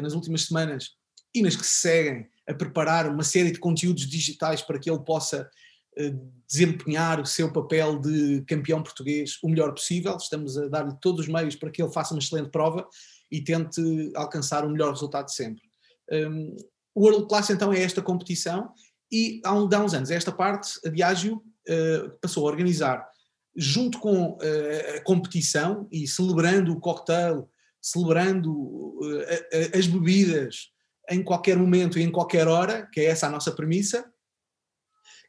nas 0.00 0.12
últimas 0.12 0.42
semanas, 0.42 0.90
e 1.34 1.42
nas 1.42 1.56
que 1.56 1.66
se 1.66 1.80
seguem, 1.80 2.28
a 2.48 2.54
preparar 2.54 3.08
uma 3.08 3.24
série 3.24 3.50
de 3.50 3.58
conteúdos 3.58 4.06
digitais 4.06 4.62
para 4.62 4.78
que 4.78 4.88
ele 4.88 5.00
possa 5.00 5.50
desempenhar 6.46 7.20
o 7.20 7.26
seu 7.26 7.52
papel 7.52 7.98
de 7.98 8.42
campeão 8.46 8.82
português 8.82 9.38
o 9.42 9.48
melhor 9.48 9.72
possível. 9.72 10.16
Estamos 10.16 10.56
a 10.56 10.68
dar-lhe 10.68 10.94
todos 11.00 11.22
os 11.22 11.28
meios 11.28 11.56
para 11.56 11.70
que 11.70 11.82
ele 11.82 11.92
faça 11.92 12.14
uma 12.14 12.20
excelente 12.20 12.50
prova 12.50 12.86
e 13.30 13.42
tente 13.42 13.80
alcançar 14.14 14.64
o 14.64 14.70
melhor 14.70 14.90
resultado 14.90 15.30
sempre. 15.30 15.62
Um, 16.10 16.56
O 16.94 17.04
World 17.04 17.26
Class 17.26 17.48
então 17.48 17.72
é 17.72 17.80
esta 17.80 18.02
competição 18.02 18.70
e 19.10 19.40
há, 19.44 19.54
um, 19.54 19.66
há 19.72 19.78
uns 19.78 19.94
anos, 19.94 20.10
esta 20.10 20.30
parte, 20.30 20.78
a 20.84 20.90
Diageo 20.90 21.36
uh, 21.36 22.18
passou 22.20 22.46
a 22.46 22.50
organizar, 22.50 23.06
junto 23.56 23.98
com 23.98 24.32
uh, 24.32 24.96
a 24.96 25.00
competição 25.02 25.88
e 25.90 26.06
celebrando 26.06 26.72
o 26.72 26.80
cocktail, 26.80 27.48
celebrando 27.80 28.52
uh, 28.52 29.78
as 29.78 29.86
bebidas 29.86 30.70
em 31.10 31.22
qualquer 31.22 31.56
momento 31.56 31.98
e 31.98 32.02
em 32.02 32.12
qualquer 32.12 32.46
hora, 32.46 32.86
que 32.92 33.00
é 33.00 33.06
essa 33.06 33.26
a 33.26 33.30
nossa 33.30 33.52
premissa, 33.52 34.11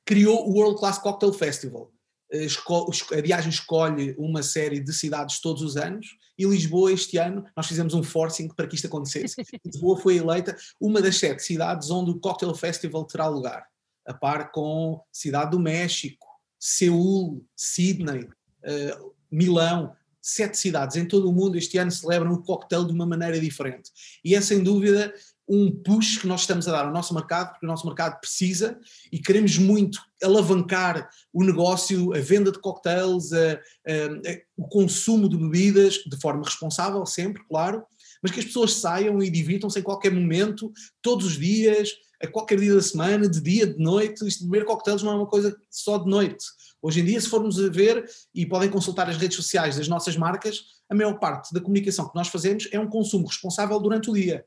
criou 0.06 0.48
o 0.48 0.54
World 0.54 0.80
Class 0.80 1.00
Cocktail 1.00 1.34
Festival. 1.34 1.92
A 2.32 3.22
Diageo 3.22 3.50
escolhe 3.50 4.16
uma 4.18 4.42
série 4.42 4.80
de 4.80 4.92
cidades 4.92 5.40
todos 5.40 5.62
os 5.62 5.78
anos 5.78 6.08
e 6.38 6.46
Lisboa 6.46 6.92
este 6.92 7.18
ano 7.18 7.46
nós 7.56 7.68
fizemos 7.68 7.94
um 7.94 8.02
forcing 8.02 8.48
para 8.48 8.66
que 8.66 8.76
isto 8.76 8.88
acontecesse. 8.88 9.36
Lisboa 9.64 10.00
foi 10.00 10.18
eleita 10.18 10.56
uma 10.82 11.00
das 11.00 11.18
sete 11.18 11.44
cidades 11.44 11.92
onde 11.92 12.10
o 12.10 12.20
Cocktail 12.20 12.56
Festival 12.56 13.06
terá 13.06 13.28
lugar 13.28 13.68
a 14.06 14.14
par 14.14 14.52
com 14.52 15.02
Cidade 15.12 15.52
do 15.52 15.60
México, 15.60 16.28
Seul, 16.60 17.46
Sydney, 17.56 18.24
uh, 18.24 19.14
Milão, 19.32 19.96
sete 20.22 20.58
cidades 20.58 20.96
em 20.96 21.06
todo 21.06 21.30
o 21.30 21.34
mundo 21.34 21.58
este 21.58 21.78
ano 21.78 21.92
celebram 21.92 22.32
o 22.32 22.42
cocktail 22.42 22.86
de 22.86 22.94
uma 22.94 23.06
maneira 23.06 23.38
diferente. 23.40 23.92
E 24.24 24.34
é 24.36 24.42
sem 24.42 24.64
dúvida 24.64 25.14
um 25.48 25.72
push 25.72 26.20
que 26.20 26.28
nós 26.28 26.42
estamos 26.42 26.68
a 26.68 26.72
dar 26.72 26.86
ao 26.86 26.94
nosso 26.94 27.14
mercado, 27.14 27.52
porque 27.52 27.66
o 27.66 27.70
nosso 27.70 27.86
mercado 27.86 28.20
precisa 28.20 28.80
e 29.12 29.20
queremos 29.20 29.58
muito 29.58 30.00
alavancar 30.24 31.10
o 31.34 31.44
negócio, 31.44 32.14
a 32.14 32.20
venda 32.20 32.52
de 32.52 32.60
cocktails, 32.60 33.34
a, 33.34 33.54
a, 33.54 34.32
a, 34.32 34.38
o 34.58 34.68
consumo 34.68 35.28
de 35.28 35.38
bebidas 35.38 35.96
de 36.06 36.18
forma 36.22 36.44
responsável, 36.44 37.06
sempre, 37.06 37.44
claro, 37.48 37.84
mas 38.22 38.32
que 38.32 38.40
as 38.40 38.46
pessoas 38.46 38.76
saiam 38.76 39.22
e 39.22 39.30
divirtam-se 39.30 39.80
em 39.80 39.84
qualquer 39.84 40.12
momento, 40.12 40.72
todos 41.02 41.26
os 41.26 41.38
dias, 41.38 41.90
a 42.24 42.28
qualquer 42.28 42.58
dia 42.58 42.74
da 42.74 42.82
semana, 42.82 43.28
de 43.28 43.42
dia, 43.42 43.68
de 43.68 43.78
noite. 43.78 44.26
Isto 44.26 44.46
de 44.46 44.50
beber 44.50 44.66
coquetéis 44.66 45.04
não 45.04 45.12
é 45.12 45.16
uma 45.16 45.28
coisa 45.28 45.54
só 45.70 45.98
de 45.98 46.10
noite. 46.10 46.46
Hoje 46.82 47.02
em 47.02 47.06
dia, 47.06 47.20
se 47.20 47.28
formos 47.28 47.60
a 47.60 47.70
ver, 47.70 48.06
e 48.34 48.46
podem 48.46 48.70
consultar 48.70 49.10
as 49.10 49.18
redes 49.18 49.36
sociais 49.36 49.76
das 49.76 49.90
nossas 49.90 50.16
marcas, 50.16 50.64
a 50.90 50.96
maior 50.96 51.20
parte 51.20 51.54
da 51.54 51.60
comunicação 51.60 52.08
que 52.08 52.16
nós 52.16 52.30
fazemos 52.30 52.70
é 52.72 52.80
um 52.80 52.88
consumo 52.88 53.28
responsável 53.28 53.78
durante 53.80 54.10
o 54.10 54.14
dia. 54.14 54.46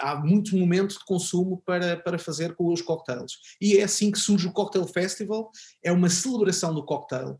Há 0.00 0.16
muito 0.16 0.56
momento 0.56 0.98
de 0.98 1.04
consumo 1.04 1.62
para, 1.64 1.96
para 1.96 2.18
fazer 2.18 2.54
com 2.54 2.72
os 2.72 2.82
cocktails. 2.82 3.38
E 3.60 3.76
é 3.76 3.84
assim 3.84 4.10
que 4.10 4.18
surge 4.18 4.46
o 4.46 4.52
Cocktail 4.52 4.86
Festival, 4.86 5.50
é 5.82 5.92
uma 5.92 6.08
celebração 6.08 6.74
do 6.74 6.84
cocktail. 6.84 7.38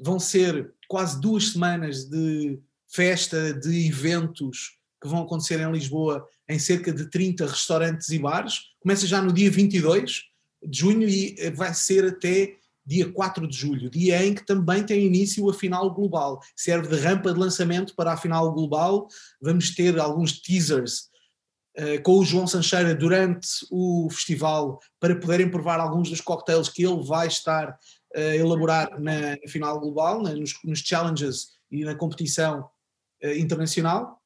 Vão 0.00 0.18
ser 0.18 0.74
quase 0.88 1.20
duas 1.20 1.52
semanas 1.52 2.04
de 2.04 2.58
festa, 2.88 3.54
de 3.54 3.86
eventos 3.88 4.78
que 5.00 5.08
vão 5.08 5.22
acontecer 5.22 5.60
em 5.60 5.72
Lisboa 5.72 6.26
em 6.48 6.58
cerca 6.58 6.92
de 6.92 7.06
30 7.06 7.46
restaurantes 7.46 8.08
e 8.10 8.18
bares. 8.18 8.58
Começa 8.80 9.06
já 9.06 9.22
no 9.22 9.32
dia 9.32 9.50
22 9.50 10.24
de 10.62 10.78
junho 10.78 11.08
e 11.08 11.34
eh, 11.38 11.50
vai 11.50 11.72
ser 11.72 12.04
até 12.04 12.56
dia 12.84 13.10
4 13.10 13.46
de 13.46 13.56
julho, 13.56 13.88
dia 13.88 14.24
em 14.24 14.34
que 14.34 14.44
também 14.44 14.84
tem 14.84 15.06
início 15.06 15.48
a 15.48 15.54
final 15.54 15.94
global. 15.94 16.40
Serve 16.56 16.88
de 16.88 17.00
rampa 17.00 17.32
de 17.32 17.38
lançamento 17.38 17.94
para 17.94 18.12
a 18.12 18.16
final 18.16 18.52
global. 18.52 19.06
Vamos 19.40 19.74
ter 19.74 19.98
alguns 19.98 20.40
teasers 20.40 21.09
com 22.02 22.18
o 22.18 22.24
João 22.24 22.46
Sancheira 22.46 22.94
durante 22.94 23.48
o 23.70 24.08
festival 24.10 24.80
para 24.98 25.16
poderem 25.16 25.50
provar 25.50 25.80
alguns 25.80 26.10
dos 26.10 26.20
cocktails 26.20 26.68
que 26.68 26.84
ele 26.84 27.02
vai 27.04 27.26
estar 27.26 27.78
a 28.14 28.20
elaborar 28.36 29.00
na, 29.00 29.30
na 29.30 29.48
final 29.48 29.78
global, 29.78 30.22
nos, 30.22 30.52
nos, 30.64 30.80
challenges 30.80 31.50
e 31.70 31.84
na 31.84 31.94
competição 31.94 32.68
uh, 33.22 33.32
internacional. 33.38 34.20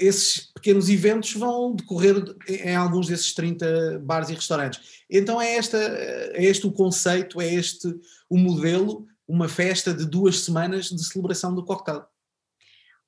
Esses 0.00 0.52
pequenos 0.54 0.88
eventos 0.88 1.32
vão 1.32 1.74
decorrer 1.74 2.14
em 2.48 2.76
alguns 2.76 3.08
desses 3.08 3.34
30 3.34 3.98
bares 4.04 4.28
e 4.28 4.34
restaurantes. 4.34 5.02
Então 5.10 5.40
é, 5.40 5.56
esta, 5.56 5.76
é 5.76 6.44
este 6.44 6.64
o 6.64 6.70
conceito, 6.70 7.40
é 7.40 7.52
este 7.52 7.92
o 8.30 8.38
modelo, 8.38 9.04
uma 9.26 9.48
festa 9.48 9.92
de 9.92 10.06
duas 10.06 10.40
semanas 10.40 10.90
de 10.90 11.04
celebração 11.04 11.52
do 11.52 11.64
cocktail. 11.64 12.04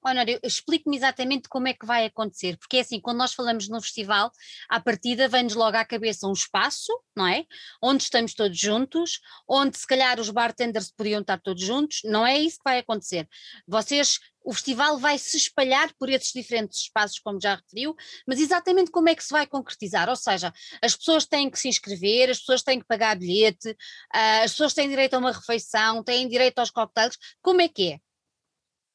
Honório, 0.09 0.41
explique-me 0.43 0.97
exatamente 0.97 1.49
como 1.49 1.69
é 1.69 1.75
que 1.75 1.85
vai 1.85 2.07
acontecer, 2.07 2.57
porque 2.57 2.79
é 2.79 2.81
assim, 2.81 3.01
quando 3.01 3.19
nós 3.19 3.35
falamos 3.35 3.69
no 3.69 3.81
festival, 3.81 4.31
à 4.69 4.81
partida 4.81 5.29
vem-nos 5.29 5.55
logo 5.55 5.77
à 5.77 5.85
cabeça 5.85 6.27
um 6.27 6.33
espaço, 6.33 6.93
não 7.15 7.27
é? 7.27 7.45
Onde 7.83 8.05
estamos 8.05 8.35
todos 8.35 8.59
juntos, 8.59 9.21
onde 9.49 9.77
se 9.77 9.87
calhar 9.87 10.19
os 10.19 10.31
bartenders 10.31 10.91
podiam 10.91 11.21
estar 11.21 11.39
todos 11.41 11.63
juntos, 11.63 12.01
não 12.05 12.27
é 12.27 12.39
isso 12.39 12.57
que 12.59 12.65
vai 12.65 12.79
acontecer. 12.79 13.29
Vocês 13.67 14.19
o 14.45 14.53
festival 14.53 14.99
vai 14.99 15.19
se 15.19 15.37
espalhar 15.37 15.93
por 15.99 16.09
esses 16.09 16.33
diferentes 16.33 16.81
espaços, 16.81 17.19
como 17.19 17.41
já 17.41 17.57
referiu, 17.57 17.95
mas 18.27 18.41
exatamente 18.41 18.91
como 18.91 19.09
é 19.09 19.15
que 19.15 19.23
se 19.23 19.31
vai 19.31 19.47
concretizar? 19.47 20.09
Ou 20.09 20.17
seja, 20.17 20.53
as 20.83 20.97
pessoas 20.97 21.27
têm 21.27 21.51
que 21.51 21.59
se 21.59 21.69
inscrever, 21.69 22.31
as 22.31 22.39
pessoas 22.39 22.63
têm 22.63 22.81
que 22.81 22.87
pagar 22.87 23.17
bilhete, 23.17 23.71
uh, 23.71 24.45
as 24.45 24.53
pessoas 24.53 24.75
têm 24.75 24.89
direito 24.89 25.15
a 25.15 25.19
uma 25.19 25.33
refeição, 25.33 26.03
têm 26.03 26.29
direito 26.29 26.59
aos 26.59 26.71
coquetéis, 26.71 27.17
como 27.43 27.61
é 27.61 27.69
que 27.69 27.93
é? 27.93 28.10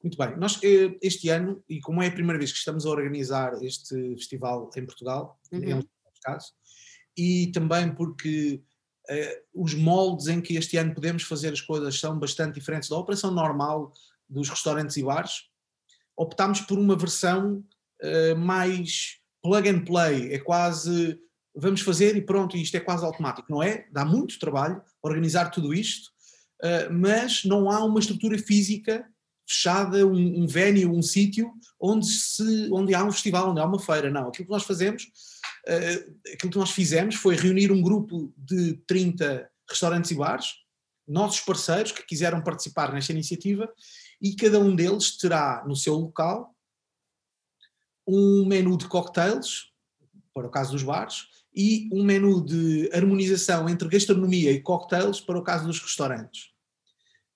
Muito 0.02 0.18
bem, 0.18 0.36
nós 0.36 0.60
eh, 0.62 0.96
este 1.02 1.28
ano, 1.30 1.62
e 1.68 1.80
como 1.80 2.02
é 2.02 2.08
a 2.08 2.12
primeira 2.12 2.38
vez 2.38 2.52
que 2.52 2.58
estamos 2.58 2.86
a 2.86 2.90
organizar 2.90 3.52
este 3.62 3.94
festival 4.16 4.70
em 4.76 4.84
Portugal, 4.84 5.40
uhum. 5.50 5.62
é 5.64 5.74
um 5.74 5.82
caso, 6.22 6.52
e 7.16 7.50
também 7.52 7.94
porque 7.94 8.62
uh, 9.10 9.62
os 9.62 9.74
moldes 9.74 10.26
em 10.26 10.40
que 10.40 10.56
este 10.56 10.76
ano 10.76 10.94
podemos 10.94 11.22
fazer 11.22 11.52
as 11.52 11.60
coisas 11.60 11.98
são 11.98 12.18
bastante 12.18 12.54
diferentes 12.54 12.88
da 12.88 12.96
operação 12.96 13.30
normal 13.30 13.92
dos 14.28 14.48
restaurantes 14.48 14.96
e 14.96 15.02
bares, 15.02 15.48
optámos 16.16 16.60
por 16.60 16.78
uma 16.78 16.96
versão 16.96 17.64
uh, 18.02 18.36
mais 18.36 19.18
plug 19.42 19.68
and 19.68 19.84
play, 19.84 20.32
é 20.32 20.38
quase 20.38 21.18
vamos 21.54 21.80
fazer 21.80 22.16
e 22.16 22.20
pronto, 22.20 22.56
isto 22.56 22.76
é 22.76 22.80
quase 22.80 23.04
automático, 23.04 23.50
não 23.50 23.62
é? 23.62 23.86
Dá 23.90 24.04
muito 24.04 24.38
trabalho 24.38 24.82
organizar 25.02 25.50
tudo 25.50 25.72
isto, 25.72 26.10
uh, 26.62 26.92
mas 26.92 27.44
não 27.44 27.70
há 27.70 27.82
uma 27.82 27.98
estrutura 27.98 28.38
física 28.38 29.08
fechada, 29.46 30.06
um, 30.06 30.42
um 30.42 30.46
venue, 30.46 30.86
um 30.86 31.02
sítio 31.02 31.52
onde, 31.80 32.06
se, 32.06 32.68
onde 32.72 32.94
há 32.94 33.04
um 33.04 33.12
festival, 33.12 33.50
onde 33.50 33.60
há 33.60 33.64
uma 33.64 33.78
feira, 33.78 34.10
não. 34.10 34.28
Aquilo 34.28 34.46
que 34.46 34.52
nós 34.52 34.64
fazemos, 34.64 35.04
uh, 35.04 36.32
aquilo 36.32 36.52
que 36.52 36.58
nós 36.58 36.70
fizemos 36.70 37.14
foi 37.14 37.36
reunir 37.36 37.70
um 37.70 37.80
grupo 37.80 38.32
de 38.36 38.74
30 38.86 39.48
restaurantes 39.68 40.10
e 40.10 40.14
bares, 40.14 40.54
nossos 41.06 41.40
parceiros 41.40 41.92
que 41.92 42.02
quiseram 42.02 42.42
participar 42.42 42.92
nesta 42.92 43.12
iniciativa 43.12 43.72
e 44.20 44.34
cada 44.34 44.58
um 44.58 44.74
deles 44.74 45.16
terá 45.16 45.64
no 45.66 45.76
seu 45.76 45.94
local 45.94 46.52
um 48.06 48.44
menu 48.46 48.76
de 48.76 48.86
cocktails, 48.86 49.72
para 50.32 50.46
o 50.46 50.50
caso 50.50 50.72
dos 50.72 50.82
bares, 50.82 51.26
e 51.54 51.88
um 51.92 52.04
menu 52.04 52.44
de 52.44 52.90
harmonização 52.92 53.68
entre 53.68 53.88
gastronomia 53.88 54.52
e 54.52 54.60
cocktails 54.60 55.20
para 55.20 55.38
o 55.38 55.42
caso 55.42 55.66
dos 55.66 55.80
restaurantes. 55.80 56.50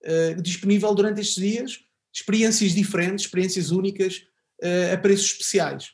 Uh, 0.02 0.40
disponível 0.40 0.94
durante 0.94 1.20
estes 1.20 1.42
dias, 1.42 1.84
experiências 2.12 2.72
diferentes, 2.72 3.24
experiências 3.24 3.70
únicas, 3.70 4.24
uh, 4.62 4.94
a 4.94 4.96
preços 4.98 5.26
especiais. 5.26 5.92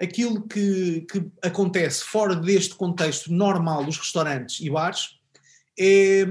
Aquilo 0.00 0.46
que, 0.48 1.02
que 1.02 1.30
acontece 1.42 2.02
fora 2.04 2.34
deste 2.34 2.74
contexto 2.74 3.32
normal 3.32 3.84
dos 3.84 3.98
restaurantes 3.98 4.60
e 4.60 4.70
bares 4.70 5.20
é, 5.78 6.26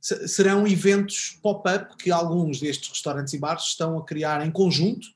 serão 0.00 0.66
eventos 0.66 1.38
pop-up 1.42 1.96
que 1.96 2.10
alguns 2.10 2.60
destes 2.60 2.88
restaurantes 2.88 3.34
e 3.34 3.38
bares 3.38 3.64
estão 3.64 3.98
a 3.98 4.04
criar 4.04 4.46
em 4.46 4.50
conjunto. 4.50 5.06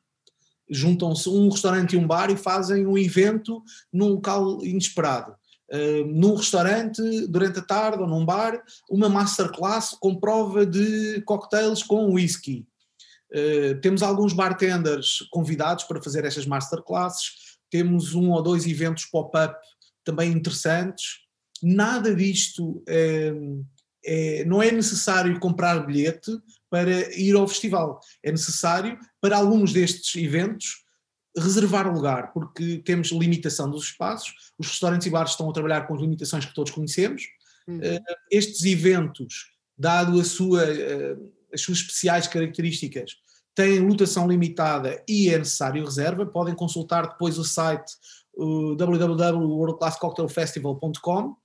Juntam-se 0.71 1.29
um 1.29 1.49
restaurante 1.49 1.95
e 1.95 1.97
um 1.97 2.07
bar 2.07 2.31
e 2.31 2.37
fazem 2.37 2.87
um 2.87 2.99
evento 2.99 3.63
num 3.91 4.09
local 4.09 4.63
inesperado. 4.63 5.35
Uh, 5.71 6.07
num 6.07 6.35
restaurante, 6.35 7.03
durante 7.27 7.59
a 7.59 7.63
tarde 7.63 8.03
ou 8.03 8.09
num 8.09 8.25
bar, 8.25 8.63
uma 8.91 9.09
masterclass 9.09 9.91
com 10.01 10.15
prova 10.15 10.65
de 10.65 11.23
cocktails 11.23 11.83
com 11.83 12.13
whisky. 12.13 12.67
Uh, 13.31 13.81
temos 13.81 14.03
alguns 14.03 14.33
bartenders 14.33 15.27
convidados 15.31 15.85
para 15.85 16.03
fazer 16.03 16.25
estas 16.25 16.47
masterclasses, 16.47 17.59
temos 17.71 18.15
um 18.15 18.31
ou 18.31 18.43
dois 18.43 18.67
eventos 18.67 19.05
pop-up 19.05 19.55
também 20.05 20.33
interessantes. 20.33 21.19
Nada 21.63 22.15
disto 22.15 22.83
uh, 22.89 23.67
é, 24.05 24.45
não 24.45 24.63
é 24.63 24.71
necessário 24.71 25.39
comprar 25.39 25.85
bilhete 25.87 26.31
para 26.71 27.15
ir 27.15 27.35
ao 27.35 27.47
festival. 27.47 28.01
É 28.23 28.31
necessário, 28.31 28.99
para 29.21 29.37
alguns 29.37 29.73
destes 29.73 30.15
eventos, 30.21 30.85
reservar 31.37 31.93
lugar, 31.93 32.33
porque 32.33 32.79
temos 32.79 33.11
limitação 33.11 33.71
dos 33.71 33.85
espaços, 33.85 34.33
os 34.59 34.69
restaurantes 34.69 35.07
e 35.07 35.11
bares 35.11 35.33
estão 35.33 35.49
a 35.49 35.53
trabalhar 35.53 35.87
com 35.87 35.95
as 35.95 36.01
limitações 36.01 36.45
que 36.45 36.55
todos 36.55 36.73
conhecemos. 36.73 37.23
Uhum. 37.67 37.79
Uh, 37.79 38.01
estes 38.31 38.65
eventos, 38.65 39.53
dado 39.77 40.19
a 40.19 40.25
sua, 40.25 40.65
uh, 40.65 41.33
as 41.53 41.61
suas 41.61 41.79
especiais 41.79 42.27
características, 42.27 43.17
têm 43.55 43.79
lotação 43.81 44.27
limitada 44.29 45.03
e 45.09 45.31
é 45.31 45.39
necessário 45.39 45.85
reserva. 45.85 46.25
Podem 46.25 46.55
consultar 46.55 47.09
depois 47.09 47.37
o 47.39 47.45
site 47.45 47.93
www.worldclasscocktailfestival.com 48.77 51.37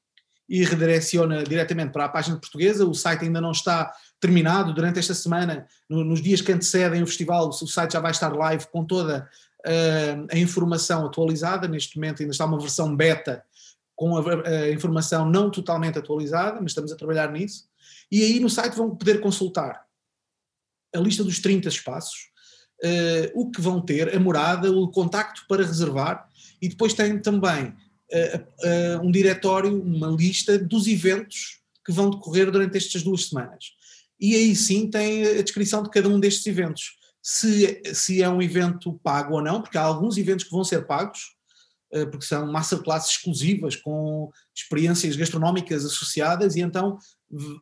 e 0.47 0.63
redireciona 0.63 1.43
diretamente 1.43 1.91
para 1.91 2.05
a 2.05 2.09
página 2.09 2.37
portuguesa. 2.37 2.85
O 2.85 2.93
site 2.93 3.25
ainda 3.25 3.41
não 3.41 3.51
está 3.51 3.91
terminado. 4.19 4.71
Durante 4.73 4.99
esta 4.99 5.15
semana, 5.15 5.65
no, 5.89 6.03
nos 6.03 6.21
dias 6.21 6.41
que 6.41 6.51
antecedem 6.51 7.01
o 7.01 7.07
festival, 7.07 7.49
o 7.49 7.53
site 7.53 7.93
já 7.93 7.99
vai 7.99 8.11
estar 8.11 8.31
live 8.31 8.67
com 8.67 8.85
toda 8.85 9.27
uh, 9.65 10.27
a 10.31 10.37
informação 10.37 11.05
atualizada, 11.05 11.67
neste 11.67 11.97
momento 11.97 12.21
ainda 12.21 12.31
está 12.31 12.45
uma 12.45 12.59
versão 12.59 12.95
beta 12.95 13.43
com 13.95 14.17
a, 14.17 14.47
a, 14.47 14.71
informação 14.71 15.29
não 15.29 15.49
totalmente 15.49 15.97
atualizada, 15.97 16.59
mas 16.61 16.71
estamos 16.71 16.91
a 16.91 16.95
trabalhar 16.95 17.31
nisso. 17.31 17.65
E 18.11 18.21
aí 18.21 18.39
no 18.39 18.49
site 18.49 18.75
vão 18.75 18.95
poder 18.95 19.21
consultar 19.21 19.82
a 20.93 20.99
lista 20.99 21.23
dos 21.23 21.39
30 21.39 21.67
espaços, 21.67 22.29
uh, 22.83 23.31
o 23.33 23.49
que 23.49 23.61
vão 23.61 23.81
ter, 23.81 24.15
a 24.15 24.19
morada, 24.19 24.71
o 24.71 24.89
contacto 24.89 25.45
para 25.47 25.65
reservar, 25.65 26.27
e 26.61 26.69
depois 26.69 26.93
tem 26.93 27.19
também 27.19 27.67
uh, 27.67 29.01
um 29.01 29.11
diretório, 29.11 29.81
uma 29.81 30.07
lista 30.07 30.57
dos 30.57 30.87
eventos 30.87 31.61
que 31.85 31.91
vão 31.91 32.09
decorrer 32.09 32.49
durante 32.51 32.77
estas 32.77 33.03
duas 33.03 33.25
semanas. 33.25 33.73
E 34.19 34.35
aí 34.35 34.55
sim 34.55 34.89
tem 34.89 35.25
a 35.25 35.41
descrição 35.41 35.83
de 35.83 35.89
cada 35.89 36.07
um 36.07 36.19
destes 36.19 36.45
eventos. 36.45 36.95
Se, 37.21 37.81
se 37.93 38.21
é 38.21 38.29
um 38.29 38.41
evento 38.41 38.99
pago 39.03 39.35
ou 39.35 39.41
não, 39.41 39.61
porque 39.61 39.77
há 39.77 39.81
alguns 39.81 40.17
eventos 40.17 40.45
que 40.45 40.51
vão 40.51 40.63
ser 40.63 40.85
pagos, 40.85 41.33
porque 42.09 42.25
são 42.25 42.51
masterclasses 42.51 43.11
exclusivas 43.11 43.75
com 43.75 44.31
experiências 44.55 45.15
gastronómicas 45.15 45.85
associadas, 45.85 46.55
e 46.55 46.61
então 46.61 46.97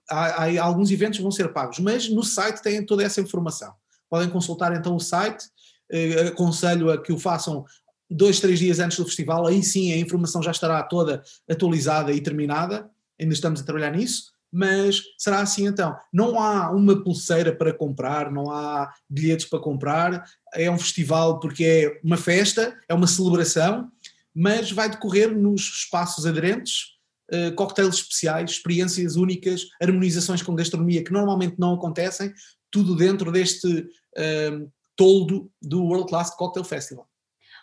há, 0.09 0.45
há, 0.45 0.63
alguns 0.63 0.91
eventos 0.91 1.19
vão 1.19 1.31
ser 1.31 1.53
pagos, 1.53 1.79
mas 1.79 2.09
no 2.09 2.23
site 2.23 2.61
têm 2.61 2.85
toda 2.85 3.03
essa 3.03 3.21
informação. 3.21 3.73
Podem 4.09 4.29
consultar 4.29 4.75
então 4.75 4.95
o 4.95 4.99
site, 4.99 5.45
eh, 5.91 6.27
aconselho 6.27 6.91
a 6.91 7.01
que 7.01 7.13
o 7.13 7.17
façam 7.17 7.65
dois, 8.09 8.39
três 8.39 8.59
dias 8.59 8.79
antes 8.79 8.97
do 8.97 9.05
festival, 9.05 9.47
aí 9.47 9.63
sim 9.63 9.93
a 9.93 9.97
informação 9.97 10.43
já 10.43 10.51
estará 10.51 10.83
toda 10.83 11.23
atualizada 11.49 12.11
e 12.11 12.19
terminada, 12.19 12.89
ainda 13.19 13.33
estamos 13.33 13.61
a 13.61 13.63
trabalhar 13.63 13.91
nisso, 13.91 14.31
mas 14.51 15.01
será 15.17 15.39
assim 15.39 15.65
então. 15.65 15.95
Não 16.11 16.37
há 16.39 16.69
uma 16.71 17.01
pulseira 17.01 17.55
para 17.55 17.73
comprar, 17.73 18.29
não 18.29 18.51
há 18.51 18.93
bilhetes 19.09 19.45
para 19.45 19.59
comprar, 19.59 20.25
é 20.53 20.69
um 20.69 20.77
festival 20.77 21.39
porque 21.39 21.63
é 21.63 22.01
uma 22.03 22.17
festa, 22.17 22.77
é 22.89 22.93
uma 22.93 23.07
celebração, 23.07 23.89
mas 24.35 24.71
vai 24.71 24.89
decorrer 24.89 25.33
nos 25.35 25.61
espaços 25.61 26.25
aderentes, 26.25 26.97
uh, 27.33 27.53
coquetéis 27.55 27.95
especiais, 27.95 28.51
experiências 28.51 29.15
únicas, 29.15 29.67
harmonizações 29.81 30.41
com 30.41 30.55
gastronomia 30.55 31.03
que 31.03 31.11
normalmente 31.11 31.55
não 31.57 31.73
acontecem, 31.73 32.33
tudo 32.69 32.95
dentro 32.95 33.31
deste 33.31 33.67
uh, 33.67 34.71
toldo 34.95 35.51
do 35.61 35.83
World 35.83 36.07
Class 36.07 36.35
Cocktail 36.35 36.63
Festival. 36.63 37.07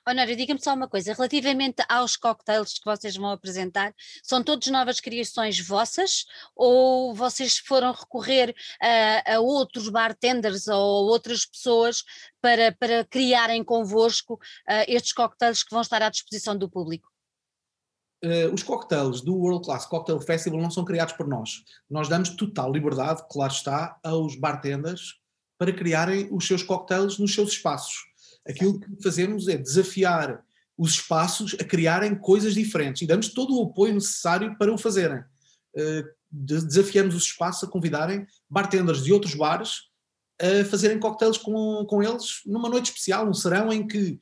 Honório, 0.09 0.37
diga-me 0.37 0.63
só 0.63 0.73
uma 0.73 0.89
coisa, 0.89 1.13
relativamente 1.13 1.85
aos 1.87 2.17
cocktails 2.17 2.79
que 2.79 2.85
vocês 2.85 3.15
vão 3.15 3.31
apresentar, 3.31 3.95
são 4.23 4.43
todos 4.43 4.67
novas 4.69 5.01
criações 5.01 5.61
vossas 5.61 6.25
ou 6.57 7.15
vocês 7.15 7.59
foram 7.59 7.93
recorrer 7.93 8.55
a, 8.81 9.35
a 9.35 9.41
outros 9.41 9.91
bartenders 9.91 10.67
ou 10.67 11.09
outras 11.09 11.45
pessoas 11.45 12.05
para, 12.41 12.73
para 12.73 13.05
criarem 13.05 13.63
convosco 13.63 14.35
uh, 14.35 14.85
estes 14.87 15.13
cocktails 15.13 15.63
que 15.63 15.73
vão 15.73 15.83
estar 15.83 16.03
à 16.03 16.09
disposição 16.09 16.57
do 16.57 16.71
público? 16.71 17.09
Uh, 18.25 18.53
os 18.53 18.65
cocktails 18.65 19.21
do 19.21 19.37
World 19.37 19.65
Class 19.65 19.87
Cocktail 19.87 20.21
Festival 20.21 20.61
não 20.61 20.71
são 20.71 20.85
criados 20.85 21.15
por 21.15 21.29
nós. 21.29 21.63
Nós 21.89 22.09
damos 22.09 22.31
total 22.31 22.73
liberdade, 22.73 23.23
claro 23.31 23.53
está, 23.53 23.97
aos 24.03 24.35
bartenders 24.35 25.21
para 25.57 25.73
criarem 25.73 26.29
os 26.33 26.47
seus 26.47 26.63
cocktails 26.63 27.19
nos 27.19 27.35
seus 27.35 27.51
espaços. 27.51 27.95
Aquilo 28.49 28.81
que 28.81 29.03
fazemos 29.03 29.47
é 29.47 29.57
desafiar 29.57 30.43
os 30.77 30.93
espaços 30.93 31.57
a 31.61 31.65
criarem 31.65 32.15
coisas 32.15 32.55
diferentes 32.55 33.03
e 33.03 33.07
damos 33.07 33.29
todo 33.29 33.57
o 33.57 33.65
apoio 33.65 33.95
necessário 33.95 34.57
para 34.59 34.73
o 34.73 34.79
fazerem. 34.79 35.21
Uh, 35.77 36.05
desafiamos 36.31 37.15
os 37.15 37.25
espaços 37.25 37.69
a 37.69 37.71
convidarem 37.71 38.27
bartenders 38.51 39.03
de 39.03 39.13
outros 39.13 39.35
bares 39.35 39.89
a 40.41 40.65
fazerem 40.65 41.01
cocktails 41.01 41.37
com, 41.37 41.85
com 41.87 42.03
eles 42.03 42.43
numa 42.47 42.69
noite 42.69 42.87
especial, 42.87 43.29
um 43.29 43.35
serão 43.35 43.73
em 43.73 43.87
que 43.87 44.19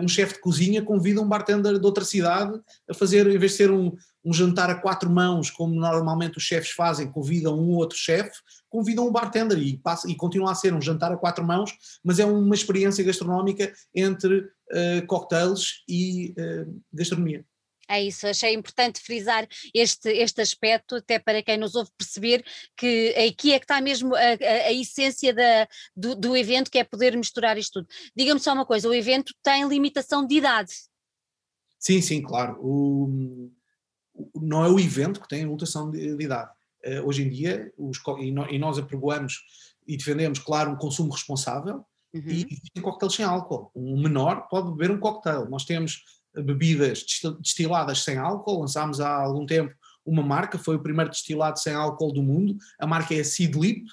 um 0.00 0.06
chefe 0.06 0.34
de 0.34 0.40
cozinha 0.40 0.82
convida 0.82 1.20
um 1.20 1.28
bartender 1.28 1.78
de 1.78 1.84
outra 1.84 2.04
cidade 2.04 2.60
a 2.88 2.94
fazer, 2.94 3.26
em 3.26 3.38
vez 3.38 3.52
de 3.52 3.58
ser 3.58 3.70
um, 3.70 3.92
um 4.24 4.32
jantar 4.32 4.70
a 4.70 4.74
quatro 4.74 5.08
mãos, 5.10 5.50
como 5.50 5.74
normalmente 5.74 6.38
os 6.38 6.44
chefes 6.44 6.70
fazem, 6.70 7.10
convidam 7.10 7.58
um 7.58 7.70
ou 7.70 7.76
outro 7.76 7.96
chefe, 7.96 8.38
convidam 8.68 9.06
um 9.06 9.12
bartender 9.12 9.58
e, 9.58 9.76
passa, 9.78 10.10
e 10.10 10.14
continua 10.14 10.52
a 10.52 10.54
ser 10.54 10.74
um 10.74 10.80
jantar 10.80 11.12
a 11.12 11.16
quatro 11.16 11.44
mãos, 11.44 11.72
mas 12.02 12.18
é 12.18 12.26
uma 12.26 12.54
experiência 12.54 13.04
gastronómica 13.04 13.72
entre 13.94 14.38
uh, 14.38 15.06
cocktails 15.06 15.84
e 15.88 16.34
uh, 16.38 16.82
gastronomia. 16.92 17.44
É 17.88 18.02
isso, 18.02 18.26
achei 18.26 18.52
importante 18.52 19.00
frisar 19.00 19.46
este, 19.72 20.08
este 20.10 20.40
aspecto, 20.40 20.96
até 20.96 21.20
para 21.20 21.40
quem 21.42 21.56
nos 21.56 21.76
ouve 21.76 21.90
perceber 21.96 22.44
que 22.76 23.10
aqui 23.10 23.52
é 23.52 23.58
que 23.60 23.64
está 23.64 23.80
mesmo 23.80 24.14
a, 24.14 24.18
a, 24.18 24.66
a 24.66 24.72
essência 24.72 25.32
da, 25.32 25.68
do, 25.96 26.16
do, 26.16 26.36
evento, 26.36 26.70
que 26.70 26.78
é 26.78 26.84
poder 26.84 27.16
misturar 27.16 27.56
isto 27.56 27.80
tudo. 27.80 27.88
Diga-me 28.16 28.40
só 28.40 28.52
uma 28.52 28.66
coisa: 28.66 28.88
o 28.88 28.94
evento 28.94 29.32
tem 29.42 29.68
limitação 29.68 30.26
de 30.26 30.34
idade? 30.34 30.72
Sim, 31.78 32.00
sim, 32.00 32.20
claro. 32.20 32.58
O, 32.60 33.50
não 34.34 34.64
é 34.64 34.68
o 34.68 34.80
evento 34.80 35.20
que 35.20 35.28
tem 35.28 35.42
a 35.42 35.44
limitação 35.44 35.90
de, 35.90 36.16
de 36.16 36.24
idade. 36.24 36.50
Uh, 36.84 37.06
hoje 37.06 37.22
em 37.22 37.28
dia, 37.28 37.72
os, 37.78 37.98
e, 38.18 38.30
no, 38.30 38.50
e, 38.50 38.58
nós 38.58 38.78
apregoamos 38.78 39.42
e 39.86 39.96
defendemos, 39.96 40.38
claro, 40.40 40.72
um 40.72 40.76
consumo 40.76 41.12
responsável 41.12 41.84
uhum. 42.12 42.22
e 42.26 42.46
existem 42.50 42.82
coquetéis 42.82 43.14
sem 43.14 43.24
álcool. 43.24 43.70
Um 43.74 44.00
menor 44.02 44.48
pode 44.48 44.72
beber 44.72 44.90
um 44.90 44.98
coquetel. 44.98 45.48
Nós 45.48 45.64
temos 45.64 46.02
bebidas 46.42 47.04
destiladas 47.40 48.02
sem 48.02 48.18
álcool. 48.18 48.60
Lançámos 48.60 49.00
há 49.00 49.14
algum 49.14 49.46
tempo 49.46 49.74
uma 50.06 50.22
marca, 50.22 50.58
foi 50.58 50.76
o 50.76 50.82
primeiro 50.82 51.10
destilado 51.10 51.58
sem 51.58 51.74
álcool 51.74 52.12
do 52.12 52.22
mundo. 52.22 52.56
A 52.78 52.86
marca 52.86 53.14
é 53.14 53.24
Seedlip, 53.24 53.84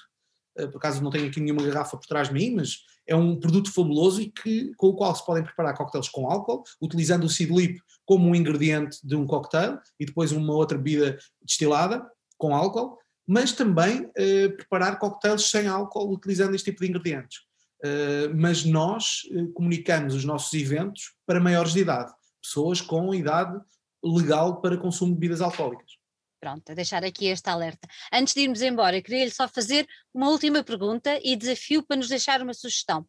eh, 0.56 0.66
por 0.68 0.78
acaso 0.78 1.02
não 1.02 1.10
tenho 1.10 1.26
aqui 1.26 1.40
nenhuma 1.40 1.64
garrafa 1.64 1.96
por 1.96 2.06
trás 2.06 2.28
de 2.28 2.34
mim, 2.34 2.54
mas 2.54 2.84
é 3.06 3.14
um 3.16 3.38
produto 3.38 3.72
fabuloso 3.72 4.22
e 4.22 4.30
que, 4.30 4.72
com 4.76 4.88
o 4.88 4.94
qual 4.94 5.14
se 5.14 5.26
podem 5.26 5.42
preparar 5.42 5.76
coquetéis 5.76 6.08
com 6.08 6.30
álcool, 6.30 6.62
utilizando 6.80 7.24
o 7.24 7.28
Seedlip 7.28 7.80
como 8.06 8.28
um 8.28 8.34
ingrediente 8.34 8.98
de 9.04 9.16
um 9.16 9.26
coquetel 9.26 9.78
e 9.98 10.06
depois 10.06 10.30
uma 10.32 10.54
outra 10.54 10.78
bebida 10.78 11.18
destilada 11.42 12.06
com 12.38 12.54
álcool, 12.54 12.96
mas 13.26 13.52
também 13.52 14.10
eh, 14.16 14.48
preparar 14.48 14.98
coquetéis 14.98 15.50
sem 15.50 15.66
álcool 15.66 16.12
utilizando 16.12 16.54
este 16.54 16.70
tipo 16.70 16.82
de 16.82 16.90
ingredientes. 16.90 17.38
Uh, 17.84 18.32
mas 18.34 18.64
nós 18.64 19.24
uh, 19.30 19.52
comunicamos 19.52 20.14
os 20.14 20.24
nossos 20.24 20.54
eventos 20.54 21.12
para 21.26 21.38
maiores 21.38 21.74
de 21.74 21.80
idade 21.80 22.14
pessoas 22.44 22.82
com 22.82 23.14
idade 23.14 23.58
legal 24.04 24.60
para 24.60 24.76
consumo 24.76 25.14
de 25.14 25.18
bebidas 25.18 25.40
alcoólicas. 25.40 25.92
Pronto, 26.38 26.70
a 26.70 26.74
deixar 26.74 27.02
aqui 27.02 27.26
este 27.26 27.48
alerta. 27.48 27.88
Antes 28.12 28.34
de 28.34 28.42
irmos 28.42 28.60
embora, 28.60 29.00
queria-lhe 29.00 29.30
só 29.30 29.48
fazer 29.48 29.88
uma 30.12 30.28
última 30.28 30.62
pergunta 30.62 31.18
e 31.24 31.34
desafio 31.36 31.82
para 31.82 31.96
nos 31.96 32.08
deixar 32.08 32.42
uma 32.42 32.52
sugestão. 32.52 33.08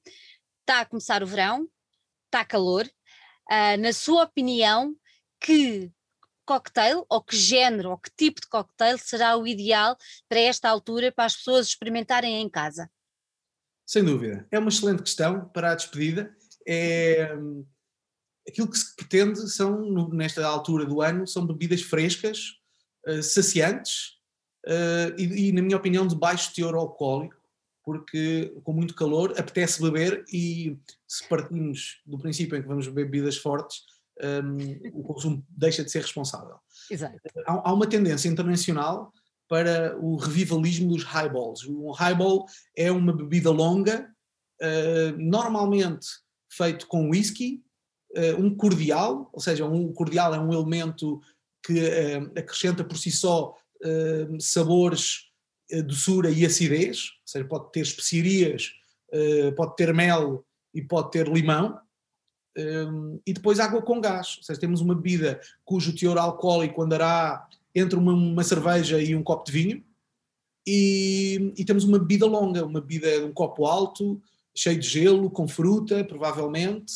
Está 0.62 0.80
a 0.80 0.86
começar 0.86 1.22
o 1.22 1.28
verão, 1.28 1.68
está 2.26 2.46
calor. 2.46 2.86
Uh, 3.52 3.78
na 3.80 3.92
sua 3.92 4.24
opinião, 4.24 4.96
que 5.40 5.92
cocktail 6.46 7.06
ou 7.10 7.22
que 7.22 7.36
género 7.36 7.90
ou 7.90 7.98
que 7.98 8.10
tipo 8.16 8.40
de 8.40 8.48
cocktail 8.48 8.98
será 8.98 9.36
o 9.36 9.46
ideal 9.46 9.98
para 10.30 10.40
esta 10.40 10.70
altura 10.70 11.12
para 11.12 11.26
as 11.26 11.36
pessoas 11.36 11.68
experimentarem 11.68 12.42
em 12.42 12.50
casa? 12.50 12.90
Sem 13.86 14.04
dúvida. 14.04 14.48
É 14.50 14.58
uma 14.58 14.70
excelente 14.70 15.04
questão 15.04 15.50
para 15.50 15.74
a 15.74 15.76
despedida. 15.76 16.34
É, 16.66 17.36
aquilo 18.48 18.70
que 18.70 18.78
se 18.78 18.96
pretende 18.96 19.50
são, 19.50 20.10
nesta 20.10 20.46
altura 20.46 20.86
do 20.86 21.02
ano, 21.02 21.28
são 21.28 21.46
bebidas 21.46 21.82
frescas, 21.82 22.54
uh, 23.08 23.22
saciantes 23.22 24.18
uh, 24.68 25.14
e, 25.18 25.50
e, 25.50 25.52
na 25.52 25.62
minha 25.62 25.78
opinião, 25.78 26.08
de 26.08 26.16
baixo 26.16 26.54
teor 26.54 26.76
alcoólico, 26.76 27.36
porque 27.84 28.54
com 28.64 28.74
muito 28.74 28.96
calor 28.96 29.32
apetece 29.38 29.82
beber 29.82 30.24
e 30.32 30.78
se 31.08 31.28
partimos 31.28 32.02
do 32.06 32.18
princípio 32.18 32.58
em 32.58 32.62
que 32.62 32.68
vamos 32.68 32.88
beber 32.88 33.06
bebidas 33.06 33.38
fortes, 33.38 33.84
um, 34.22 34.60
ehm, 34.60 34.92
o 34.94 35.04
consumo 35.04 35.46
deixa 35.50 35.84
de 35.84 35.92
ser 35.92 36.02
responsável. 36.02 36.56
Exato. 36.90 37.20
Há, 37.46 37.70
há 37.70 37.74
uma 37.74 37.86
tendência 37.86 38.28
internacional 38.28 39.12
para 39.48 39.96
o 40.00 40.16
revivalismo 40.16 40.90
dos 40.90 41.04
highballs. 41.04 41.66
Um 41.68 41.92
highball 41.92 42.46
é 42.76 42.92
uma 42.92 43.14
bebida 43.14 43.52
longa, 43.52 44.10
uh, 44.62 45.18
normalmente 45.18 46.08
feito 46.50 46.88
com 46.88 47.10
whisky, 47.10 47.65
um 48.38 48.56
cordial, 48.56 49.30
ou 49.34 49.42
seja, 49.42 49.66
um 49.66 49.92
cordial 49.92 50.34
é 50.34 50.40
um 50.40 50.54
elemento 50.54 51.22
que 51.64 51.74
uh, 51.74 52.32
acrescenta 52.38 52.84
por 52.84 52.98
si 52.98 53.12
só 53.12 53.56
uh, 53.84 54.42
sabores, 54.42 55.32
doçura 55.88 56.30
e 56.30 56.46
acidez, 56.46 56.98
ou 57.22 57.28
seja, 57.28 57.46
pode 57.46 57.72
ter 57.72 57.80
especiarias, 57.80 58.72
pode 59.58 59.76
ter 59.76 59.92
mel 59.96 60.46
e 60.72 60.80
pode 60.80 61.10
ter 61.10 61.28
limão, 61.28 61.80
e 63.26 63.34
depois 63.34 63.60
água 63.60 63.82
com 63.82 64.00
gás, 64.00 64.36
ou 64.38 64.44
seja, 64.44 64.60
temos 64.60 64.80
uma 64.80 64.94
bebida 64.94 65.42
cujo 65.64 65.96
teor 65.96 66.20
alcoólico 66.20 66.84
andará 66.84 67.48
entre 67.74 67.98
uma, 67.98 68.14
uma 68.14 68.44
cerveja 68.44 69.02
e 69.02 69.16
um 69.16 69.24
copo 69.24 69.44
de 69.46 69.52
vinho, 69.52 69.84
e, 70.68 71.54
e, 71.58 71.64
temos 71.64 71.84
uma 71.84 72.00
bebida 72.00 72.26
longa, 72.26 72.66
uma 72.66 72.82
bebida 72.82 73.20
de 73.20 73.26
um 73.26 73.34
copo 73.34 73.66
alto, 73.66 74.20
cheio 74.56 74.80
de 74.80 74.88
gelo, 74.88 75.30
com 75.30 75.48
fruta, 75.48 76.04
provavelmente, 76.04 76.94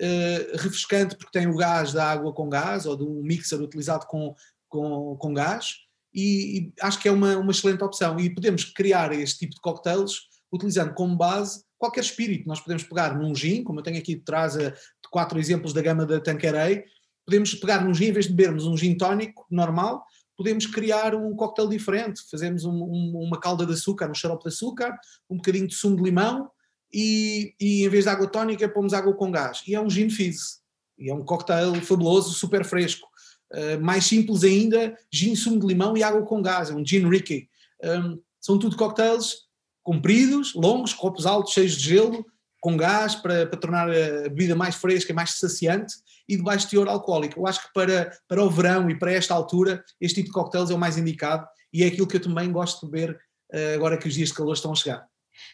uh, 0.00 0.56
refrescante 0.56 1.16
porque 1.16 1.38
tem 1.38 1.46
o 1.46 1.56
gás 1.56 1.92
da 1.92 2.10
água 2.10 2.32
com 2.32 2.48
gás 2.48 2.86
ou 2.86 2.96
de 2.96 3.04
um 3.04 3.22
mixer 3.22 3.60
utilizado 3.60 4.06
com, 4.06 4.34
com, 4.68 5.16
com 5.16 5.34
gás 5.34 5.74
e, 6.14 6.58
e, 6.58 6.72
acho 6.80 6.98
que 6.98 7.08
é 7.08 7.12
uma, 7.12 7.36
uma 7.36 7.50
excelente 7.50 7.84
opção 7.84 8.18
e 8.18 8.34
podemos 8.34 8.64
criar 8.64 9.12
este 9.12 9.40
tipo 9.40 9.54
de 9.54 9.60
cocktails 9.60 10.28
utilizando 10.52 10.94
como 10.94 11.16
base 11.16 11.64
qualquer 11.78 12.00
espírito. 12.00 12.48
Nós 12.48 12.60
podemos 12.60 12.84
pegar 12.84 13.14
num 13.16 13.34
gin, 13.34 13.62
como 13.62 13.80
eu 13.80 13.82
tenho 13.84 13.98
aqui 13.98 14.14
de 14.14 14.22
trás 14.22 14.56
a, 14.56 14.72
quatro 15.10 15.38
exemplos 15.38 15.72
da 15.72 15.82
gama 15.82 16.06
da 16.06 16.20
Tanqueray, 16.20 16.84
podemos 17.24 17.54
pegar 17.54 17.84
num 17.84 17.94
gin, 17.94 18.06
em 18.06 18.12
vez 18.12 18.26
de 18.26 18.32
bebermos 18.32 18.66
um 18.66 18.76
gin 18.76 18.96
tónico 18.96 19.46
normal, 19.50 20.04
podemos 20.36 20.66
criar 20.66 21.14
um 21.14 21.34
coquetel 21.34 21.68
diferente. 21.68 22.22
Fazemos 22.30 22.64
um, 22.64 22.72
um, 22.72 23.22
uma 23.26 23.38
calda 23.38 23.66
de 23.66 23.72
açúcar, 23.72 24.10
um 24.10 24.14
xarope 24.14 24.44
de 24.44 24.48
açúcar, 24.48 24.96
um 25.28 25.36
bocadinho 25.36 25.66
de 25.66 25.74
sumo 25.74 25.96
de 25.96 26.02
limão 26.02 26.50
e, 26.92 27.54
e 27.60 27.84
em 27.84 27.88
vez 27.88 28.04
de 28.04 28.10
água 28.10 28.26
tónica 28.26 28.68
pomos 28.68 28.94
água 28.94 29.14
com 29.14 29.30
gás. 29.30 29.62
E 29.66 29.74
é 29.74 29.80
um 29.80 29.90
gin 29.90 30.10
fizz. 30.10 30.60
E 30.98 31.10
é 31.10 31.14
um 31.14 31.24
coquetel 31.24 31.74
fabuloso, 31.82 32.32
super 32.32 32.64
fresco. 32.64 33.06
Uh, 33.52 33.80
mais 33.80 34.04
simples 34.04 34.42
ainda, 34.44 34.96
gin, 35.12 35.36
sumo 35.36 35.60
de 35.60 35.66
limão 35.66 35.96
e 35.96 36.02
água 36.02 36.22
com 36.22 36.42
gás. 36.42 36.70
É 36.70 36.74
um 36.74 36.84
gin 36.84 37.08
Ricky. 37.08 37.48
Um, 37.82 38.20
são 38.40 38.58
tudo 38.58 38.76
coquetéis 38.76 39.46
compridos, 39.86 40.52
longos, 40.54 40.92
copos 40.92 41.26
altos, 41.26 41.52
cheios 41.52 41.76
de 41.76 41.84
gelo, 41.84 42.26
com 42.60 42.76
gás 42.76 43.14
para, 43.14 43.46
para 43.46 43.60
tornar 43.60 43.88
a 43.88 44.22
bebida 44.24 44.56
mais 44.56 44.74
fresca 44.74 45.14
mais 45.14 45.38
saciante 45.38 45.94
e 46.28 46.36
de 46.36 46.42
baixo 46.42 46.68
teor 46.68 46.88
alcoólico. 46.88 47.38
Eu 47.38 47.46
acho 47.46 47.62
que 47.62 47.72
para, 47.72 48.10
para 48.26 48.42
o 48.42 48.50
verão 48.50 48.90
e 48.90 48.98
para 48.98 49.12
esta 49.12 49.32
altura, 49.32 49.84
este 50.00 50.16
tipo 50.16 50.28
de 50.28 50.32
coquetéis 50.32 50.70
é 50.70 50.74
o 50.74 50.78
mais 50.78 50.98
indicado 50.98 51.46
e 51.72 51.84
é 51.84 51.86
aquilo 51.86 52.08
que 52.08 52.16
eu 52.16 52.20
também 52.20 52.50
gosto 52.50 52.84
de 52.84 52.90
beber 52.90 53.16
uh, 53.54 53.74
agora 53.76 53.96
que 53.96 54.08
os 54.08 54.14
dias 54.14 54.30
de 54.30 54.34
calor 54.34 54.54
estão 54.54 54.72
a 54.72 54.74
chegar. 54.74 55.06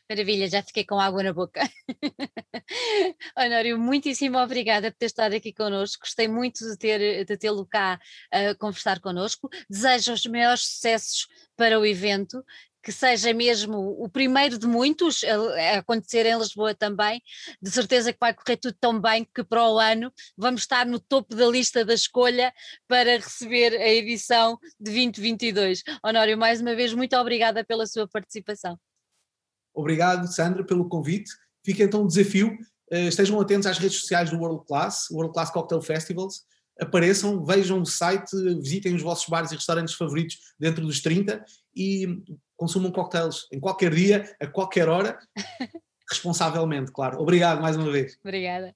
Maravilha, 0.08 0.48
já 0.48 0.62
fiquei 0.62 0.84
com 0.84 0.98
água 0.98 1.22
na 1.22 1.32
boca. 1.32 1.60
Honório, 3.38 3.78
muitíssimo 3.78 4.38
obrigada 4.38 4.90
por 4.90 4.98
ter 4.98 5.06
estado 5.06 5.34
aqui 5.34 5.52
connosco. 5.52 6.00
Gostei 6.02 6.28
muito 6.28 6.64
de, 6.64 6.76
ter, 6.76 7.24
de 7.24 7.36
tê-lo 7.36 7.66
cá 7.66 7.98
a 8.30 8.54
conversar 8.54 9.00
connosco. 9.00 9.48
Desejo 9.68 10.12
os 10.12 10.26
maiores 10.26 10.62
sucessos 10.62 11.26
para 11.56 11.78
o 11.78 11.86
evento 11.86 12.44
que 12.82 12.92
seja 12.92 13.32
mesmo 13.32 13.78
o 14.02 14.08
primeiro 14.08 14.58
de 14.58 14.66
muitos 14.66 15.22
a, 15.24 15.78
acontecer 15.78 16.26
em 16.26 16.36
Lisboa 16.36 16.74
também. 16.74 17.22
De 17.60 17.70
certeza 17.70 18.12
que 18.12 18.18
vai 18.20 18.34
correr 18.34 18.56
tudo 18.56 18.76
tão 18.80 19.00
bem 19.00 19.24
que 19.24 19.44
para 19.44 19.68
o 19.68 19.78
ano 19.78 20.12
vamos 20.36 20.62
estar 20.62 20.84
no 20.84 20.98
topo 20.98 21.34
da 21.34 21.46
lista 21.46 21.84
da 21.84 21.94
escolha 21.94 22.52
para 22.88 23.16
receber 23.16 23.74
a 23.80 23.88
edição 23.88 24.58
de 24.80 24.90
2022. 24.90 25.82
Honório, 26.04 26.36
mais 26.36 26.60
uma 26.60 26.74
vez, 26.74 26.92
muito 26.92 27.16
obrigada 27.16 27.64
pela 27.64 27.86
sua 27.86 28.08
participação. 28.08 28.78
Obrigado, 29.74 30.26
Sandra, 30.26 30.64
pelo 30.64 30.88
convite. 30.88 31.30
Fica 31.64 31.82
então 31.84 32.02
um 32.02 32.06
desafio. 32.06 32.56
Eh, 32.90 33.08
estejam 33.08 33.40
atentos 33.40 33.66
às 33.66 33.78
redes 33.78 34.00
sociais 34.00 34.30
do 34.30 34.38
World 34.38 34.66
Class, 34.66 35.10
World 35.10 35.32
Class 35.32 35.50
Cocktail 35.50 35.80
Festivals. 35.80 36.42
Apareçam, 36.80 37.44
vejam 37.44 37.80
o 37.80 37.86
site, 37.86 38.34
visitem 38.60 38.94
os 38.94 39.02
vossos 39.02 39.28
bares 39.28 39.52
e 39.52 39.54
restaurantes 39.54 39.94
favoritos 39.94 40.38
dentro 40.58 40.84
dos 40.84 41.00
30 41.00 41.44
e 41.74 42.22
consumam 42.56 42.90
cocktails 42.90 43.46
em 43.52 43.60
qualquer 43.60 43.94
dia, 43.94 44.36
a 44.40 44.46
qualquer 44.46 44.88
hora, 44.88 45.18
responsavelmente, 46.10 46.90
claro. 46.92 47.20
Obrigado 47.20 47.60
mais 47.60 47.76
uma 47.76 47.90
vez. 47.90 48.18
Obrigada. 48.24 48.74